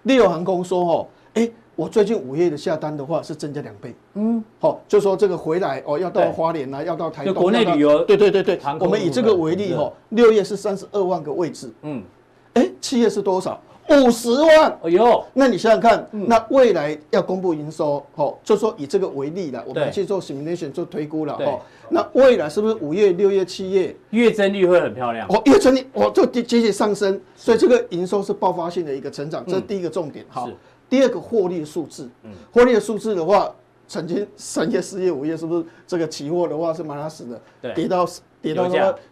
[0.04, 1.52] 利友航空说哈，哎。
[1.76, 12.02] 我最近五月的下单的话是增加两倍，嗯，好，就说这个回来哦，要到花莲啊，要到台东，国内旅游，对对对对，我们以这个为例哈，六月是三十二万个位置，嗯，
[12.54, 13.60] 哎，七月是多少？
[13.88, 21.60] 五十万，哎呦，那你想想看，那未来要公布营收，哦，就说以这个为例了，我们去做 simulation 做推估了，哦，
[21.90, 23.96] 那未来是不是五月、六月、七月？
[24.10, 25.28] 月增率会很漂亮？
[25.28, 30.50] 哦，月增率哦，就节节上升，所以这个营收是爆发性的一个成长，这是第一个重点，好。
[30.90, 32.10] 第二个获利的数字，
[32.52, 33.54] 获利的数字的话，
[33.88, 37.74] 曾经三月、四月、五月是不是这个期货的话是蛮拉死的？
[37.74, 38.08] 跌到
[38.42, 38.68] 跌到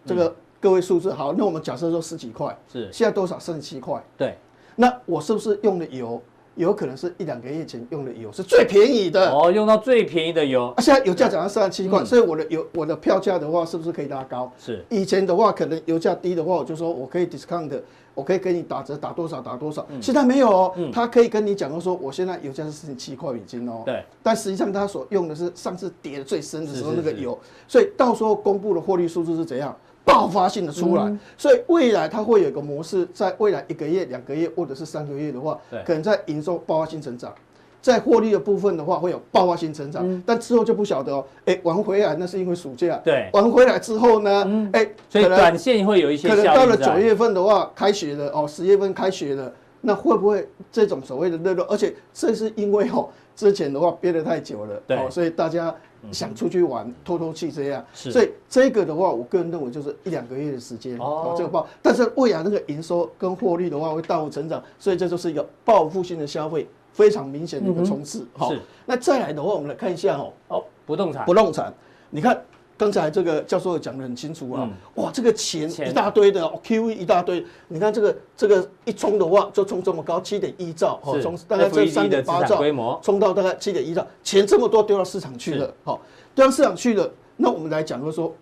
[0.06, 1.12] 这个个位数字。
[1.12, 3.38] 好，那我们假设说十几块，是现在多少？
[3.40, 4.04] 三十七块。
[4.18, 4.38] 对，
[4.76, 6.22] 那我是不是用的油
[6.56, 9.32] 有可能是一两个月前用的油是最便宜的？
[9.32, 10.74] 哦，用到最便宜的油。
[10.76, 14.52] 啊，现在油价涨到三十七块，所以我的油我的票价的话是不是可以拉高？
[14.58, 14.84] 是。
[14.90, 17.72] 以前的话可能油价低的话，我就说我可以 discount。
[18.16, 19.84] 我可以给你打折，打多少打多少。
[20.00, 23.82] 现在没有哦，他可以跟你讲说，我现在油价是四十七块美金哦。
[23.84, 24.04] 对。
[24.22, 27.36] 但实际上他所用的是上次跌的最深的时候那个油，
[27.68, 31.18] 所以到时候公布的获利数字是怎样爆发性的出来。
[31.38, 37.34] 所以未来它会有一个模式，在未来一个月、两个月或者是三个月的话，可能在营收爆发性成长。
[37.82, 41.26] 在获利的部分的话，会有爆发性成长，嗯、但之后就不晓得哦。
[41.44, 51.66] 哎，玩回来那是因为暑假，对，玩回来之后呢，哎、嗯，所以短线会有一些，可能到了九月份的话，开学了哦，十月份开学了，那会不会这种所谓的热络？
[51.66, 55.76] 而且这是因为哦，之前的话憋得太久了，对，哦，所以大家
[56.12, 66.68] 想出去玩透透气这样，所以这个的话，我个人认为就是一两个月的时间哦，这个报，但是未来那个营收跟获利的话会大幅成长，所以这就是一个报复性的消费。
[66.94, 68.54] 非常明显的一个冲刺，好，
[68.86, 71.74] 那再来的话，我们来看一下哦，哦，不动产，不动产，
[72.12, 72.40] 你看
[72.84, 82.62] 刚才这个教授讲的很清楚啊，哇，这个钱一大堆的，QE 一大堆，你看这个这个一冲的话，就冲这么高，七点一兆，哦，从大概这三点八兆
[83.02, 86.02] 冲到大概七点一兆，钱这么多丢到市场去了，好，
[86.36, 88.36] 丢到市场去了，那我们来讲就是说，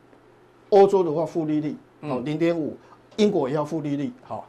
[0.70, 2.76] 欧洲的话负利率，哦，零点五，
[3.18, 4.48] 英国也要负利率，好。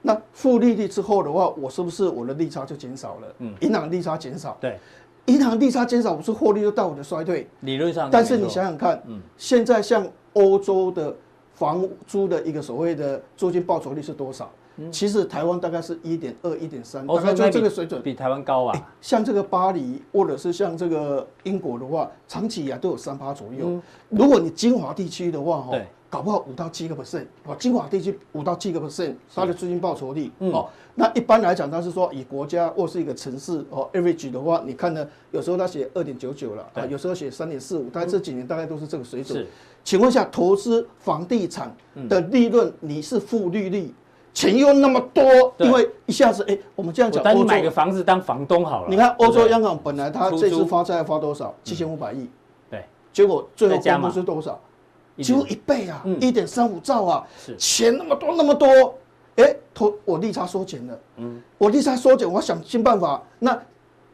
[0.00, 3.34] 那负利率之后的话，我是不是我的利差就减少了？
[3.38, 4.78] 嗯，银行利差减少，对，
[5.28, 7.46] 银行利差减少，不是获利就到我的衰退？
[7.60, 11.14] 理论上，但是你想想看，嗯，现在像欧洲的
[11.52, 14.50] 房租的一个所谓的租金报酬率是多少？
[14.78, 18.90] 嗯，其实台湾大概是一点二、一点三，大概就这个水准，比台湾高啊。
[19.00, 23.80] 像这个巴黎或者是像这个英国的话，长期以来都有三趴左右。
[24.08, 25.78] 如果你精华地区的话，哈。
[26.10, 39.38] 搞不好五到七个 percent，哦，金华地区五到七个 percent，它的租金报酬率，哦，那一般来讲，它是说以国家或是一个城市哦，average 的话，你看呢，有时候它写二点九九了，啊，有时候写三点四五，大概这几年大概都是这个水准。
[39.38, 39.46] 是，
[39.84, 41.74] 请问一下，投资房地产
[42.08, 43.92] 的利润，你是负利率，
[44.32, 45.22] 钱又那么多，
[45.58, 48.88] 因为一下子哎，我们这样讲，当你买个房子当房东好了。
[48.88, 51.54] 你看欧洲央行本来它这次发债发多少？
[51.62, 52.26] 七千五百亿，
[52.70, 52.82] 对，
[53.12, 54.58] 结果最后公布是多少？
[55.22, 57.26] 几乎一倍啊，一点三五兆啊，
[57.58, 58.98] 钱那么多那么多，
[59.36, 63.22] 哎，投我利差缩减了，嗯，我利差缩减，我想尽办法。
[63.38, 63.60] 那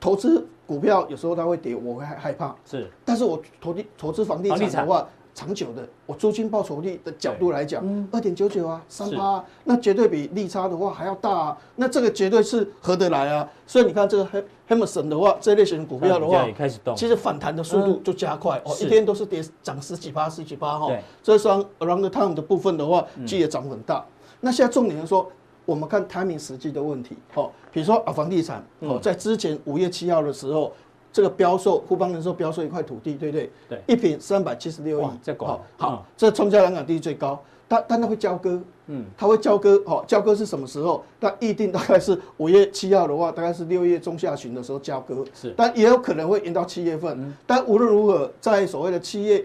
[0.01, 5.09] 投资股票有时候它会跌，我会害害怕，是，但是我投地投资房地产的话。
[5.35, 13.47] 长久的，我租金报酬率的角度来讲，二点九九啊，三八，那绝对比利差的话还要大啊，那这个绝对是合得来啊。
[13.67, 16.47] 所以你看这个 Hammerson 的话，这类型的股票的话，
[16.95, 20.89] 其实反弹的速度就加快哦，一天都是跌涨十几趴、十几趴哈。
[21.21, 24.07] 这双 Around the Time 的部分的话，其实也涨很大。
[24.41, 25.29] 那现在重点是说，
[25.65, 30.73] 我们看 timing 时机的问题，哦，比如说啊，房地产哦，在之前五月七号的时候。
[31.15, 33.51] 这个标售富邦人寿标售一块土地，对不对？
[33.69, 37.41] 对，一平三百七十六亿，这好，好，这创下香港地最高。
[37.69, 41.05] 它但它会交割，嗯，它会交割，好，交割是什么时候？
[41.21, 47.33] 那预定大概是五月七号的话，大概是六月中下旬的时候交割，是，但也有可能会延到七月份。
[47.47, 49.45] 但无论如何，在所谓的七月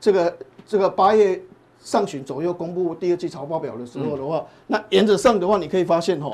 [0.00, 1.42] 这个这个八月
[1.82, 6.30] 上旬左右公布第二季财报表的时候的话，那原则上的话，你可以发现哈。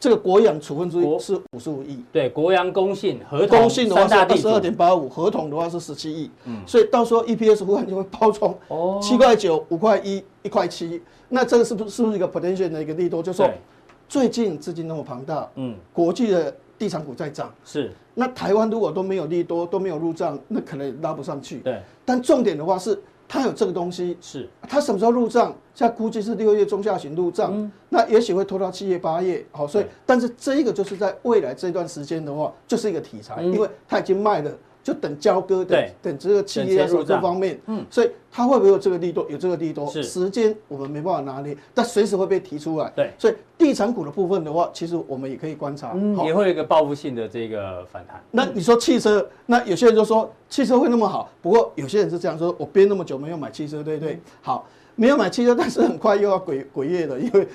[0.00, 13.22] 这个国养处分之是五十五亿，对，国阳公信合同，公信的话是二十二点八五，合同的话是十七亿，嗯，所以到时候 EPS 忽然就会爆冲，哦，七块九、五块一、一块七，那这个是不是是不是一个 potential 的一个利多？
[13.22, 13.50] 就是说
[14.08, 22.98] 最近资金那么庞大，嗯，国际的地产股在涨，是，那台湾如果都没有利多，都没有入账，那可能拉不上去，对，但重点的话是。
[23.32, 25.54] 它有这个东西，是它什么时候入账？
[25.72, 29.46] 现在估计是六月中下旬入账，嗯、那也许会拖到七月八月。
[29.52, 34.50] 好，所以但是这一个就是在未来这段时间的话，就是一个题材，嗯、因为它已经卖了。
[34.82, 39.26] 就等交割，等等这个企业啊各方面，嗯，所以它会不会有这个利多？
[39.30, 42.90] 有这个利多，是时间我们没办法拿捏，但随时会被提出来。
[42.96, 48.22] 对，所以地产股的部分的话，其实我们也可以观察，嗯，也会有一个报复性的这个反弹。
[48.30, 54.20] 那你说汽车，那有些人就说汽车会那么好，不过有些人是这样说，我憋那么久没有买汽车，对不对？
[54.42, 54.66] 好。
[55.00, 57.48] 没有买汽车，但是很快又要鬼鬼月了，因为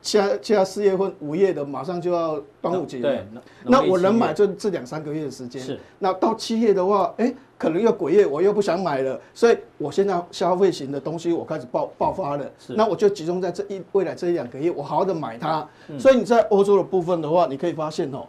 [0.00, 3.18] 七七四月份、五月的马上就要端午节了。
[3.64, 5.60] 那我能买就这两三个月的时间。
[5.60, 12.48] 是，那到七月的话，哎，可能又鬼月，我又不想买了，所以我现在消费型的东西我开始爆爆发了。
[12.56, 15.68] 是，那我就集中在这一未来这一两个月，我好好的买它。
[15.98, 18.24] 所以你在欧洲的部分的话，你可以发现哦。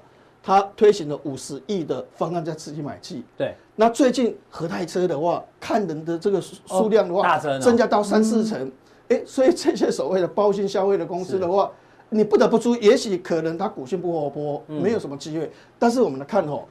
[0.45, 3.55] 他推行了五十亿的方案在刺激买气，对。
[3.77, 8.69] 那最近和泰车的话，看人的这个数量的话，增加到三四成，
[9.07, 11.71] 哎，所以这些所谓的包锌消费的公司的话，
[12.09, 15.49] 你不得不注意，也许可能它股性不活泼，没有什么机会。
[15.79, 16.63] 但是我们来看哦，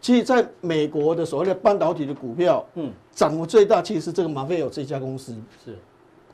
[0.00, 5.76] 其实在美国的所谓的半导体的股票，嗯，涨幅最大其实是这个马菲尔这家公司，是。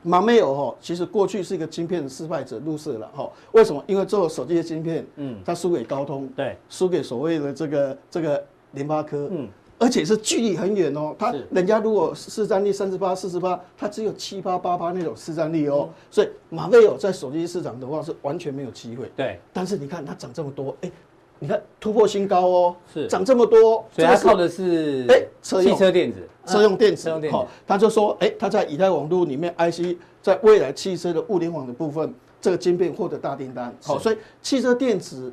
[0.07, 3.27] 马没有哈，其实过去是一个晶片的失败者入社了哈。
[3.53, 3.83] 为什么？
[3.87, 9.47] 因为做手机的晶片，嗯，它输给高通，对，输给所谓的这个这个联发科，嗯，
[9.79, 11.15] 而且是距离很远哦。
[11.17, 15.89] 它人家如果市占率三十八、四十八，它只有七八八八那种市占率哦。
[16.11, 19.11] 所以马没有在手机市场的话是完全没有机会。
[19.15, 20.91] 对，但是你看它涨这么多，哎。
[21.39, 23.07] 你看突破新高哦，是。
[23.07, 35.31] 涨这么多，所以它靠的是哎，汽车电子，车用电子，好，他就说哎，他在以太网络里面 IC，在未来汽车的物联网的部分，这个晶片获得大订单，好，所以汽车电子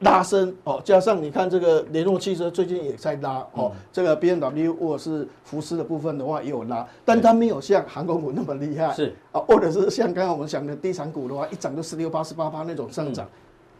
[0.00, 9.14] 拉升哦，加上你看这个联络汽车最近也在拉哦，这个 BMW 或者是福斯的部分的话也有拉，但它没有像航空股那么厉害，是。
[9.30, 13.28] 啊，或者是像刚刚我们讲的地产股的话，一涨就十六八十八八那种上涨。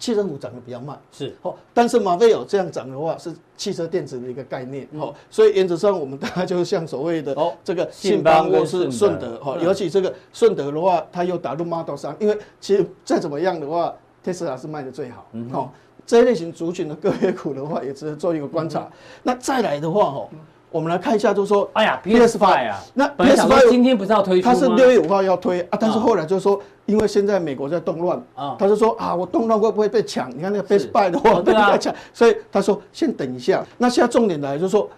[0.04, 1.34] 汽车股涨得比较慢，是。
[1.40, 4.86] 哦，但是马菲有这样涨的话，是汽车电子的一个概念。
[4.92, 9.38] 哦，所以原则上我们大概就是像所谓的哦，这个信邦或是顺德。
[9.42, 15.70] 哈，尤其这个顺德的话，它又打入 Model 三因为其实再怎么样的话，特斯拉是卖的最好，哦，
[16.04, 18.86] 这一类型族群的个别股的话，也值得做一个观察。
[19.22, 20.28] 那再来的话哦。
[20.74, 24.52] 我们来看一下，就是说，哎呀，PS Five 啊，那 PS Five 今天不是要推出吗？
[24.52, 30.28] 它是六月五号要推啊，但是后来就是说，因为现在美国在动乱啊，他就说啊，我动乱会不会被抢？
[30.36, 33.64] 你看那个 PS5 的话被人家抢，所以他说先等一下。
[33.78, 34.90] 那现在重点来就是说，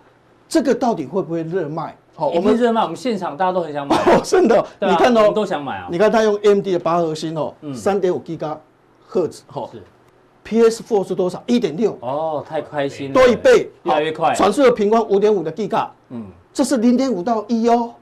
[0.49, 1.95] 这个到底会不会热卖？
[2.15, 5.89] 好，我们热卖，我们现场大家都很想买，真的，你看哦，都想买啊。
[5.91, 8.57] 你看他用 AMD 的八核心哦，三点五 Giga
[9.07, 9.69] 赫兹，哈。
[10.47, 11.43] PS4 是多少？
[11.47, 11.99] 一点六。
[12.01, 14.33] 哦，太开心了，多一倍，越来越快。
[14.35, 17.93] 传输的频宽五点五的 Giga，嗯，这是零点五到一哦，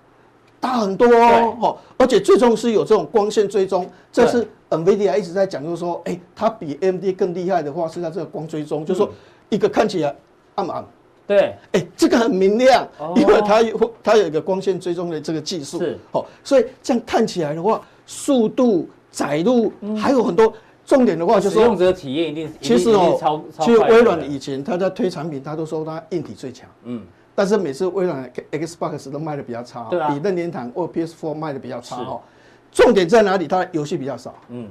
[0.61, 9.11] 大很多哦，哦而且最终是有这种光线追踪，这是 NVIDIA 一直在讲，就是说，哎、欸，它比 AMD 更厉害的话是在这个光追踪，嗯、就是说
[9.49, 10.15] 一个看起来
[10.57, 10.85] 暗暗，
[11.27, 11.39] 对，
[11.73, 20.53] 哎、欸，这个很明亮，哦、因为它有它有一个光线追踪的这个技术，是，好，所以这样看起来的话，速度、载入还有很多。
[20.85, 27.03] 重点的话就是使用者体验一定，其实哦，其实微软以前他在推产品，他都说他硬体最强，嗯，
[27.35, 32.21] 但是每次微软 Xbox 都卖的比较差，对啊，比任天堂或 PS4 卖的比较差哦。
[32.71, 33.47] 重点在哪里？
[33.49, 34.69] 它游戏比较少，嗯，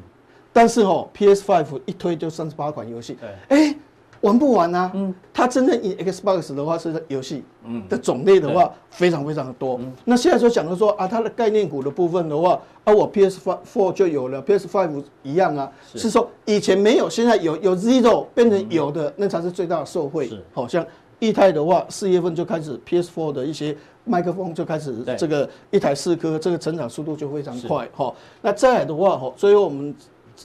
[0.52, 3.76] 但是哦，PS5 一推就三十八款游戏，对，哎。
[4.24, 4.90] 玩不完啊？
[4.94, 9.78] 嗯，它真正以 Xbox 的话是游戏，嗯，的种类的话非常非常的多。
[10.06, 20.32] 那现在就讲的说啊，它的概念股的部分的话，啊，我 PS Four 就有了，PS Five 一样啊，是说以前没有，现在有，有 Zero 变成有的，那才是最大的受惠。
[20.54, 20.86] 好像
[21.20, 27.90] 易泰的话，四月份就开始 PS Four 的一些麦克风就开始这个一台四颗，这个成长速度就非常快。
[27.94, 29.94] 哈，那再来的话，哈，所以我们。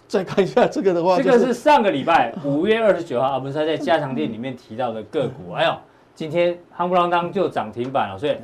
[0.06, 5.52] 再看一下这个的话，这个是上个礼拜五月二十九号阿文山在加强店里面提到的个股。
[5.52, 5.74] 哎呦，
[6.14, 8.18] 今天夯不啷当就涨停板了。
[8.18, 8.36] 所以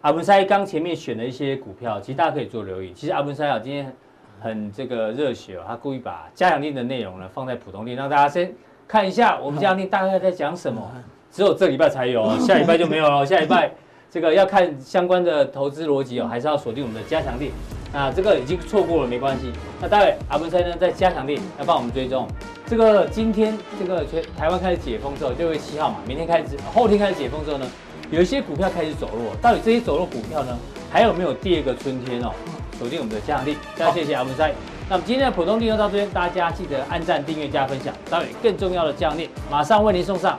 [0.00, 2.92] 阿文山刚前面选了一些股票，其实大家可以做留意。
[2.92, 3.92] 其实阿文山啊，今天
[4.40, 8.52] 很这个热血哦，他故意把加强店的内容呢放在普通店，让大家先
[8.86, 10.90] 看一下我们加强店大概在讲什么。
[11.30, 13.24] 只有这礼拜才有，下礼拜就没有了。
[13.24, 13.72] 下礼拜
[14.12, 17.50] 这个要看相关的投资逻辑哦，还是要锁定我们的加强力。
[17.90, 19.50] 那这个已经错过了没关系。
[19.80, 22.28] 那待会阿文师呢，在加强力要帮我们追踪
[22.66, 23.06] 这个。
[23.06, 27.66] 今天这个全台湾开始解封之后，六月七号嘛，明天开始，后天开始解封之后呢，
[28.10, 29.34] 有一些股票开始走弱。
[29.40, 30.58] 到底这些走弱股票呢，
[30.90, 32.32] 还有没有第二个春天哦？
[32.78, 33.56] 锁定我们的加强錠。
[33.74, 34.42] 非常谢谢阿文师。
[34.90, 37.94] 那么今天的普通錠就到这边，大家记得按赞、订阅、加分享。
[38.10, 40.38] 待会更重要的加强錠马上为您送上。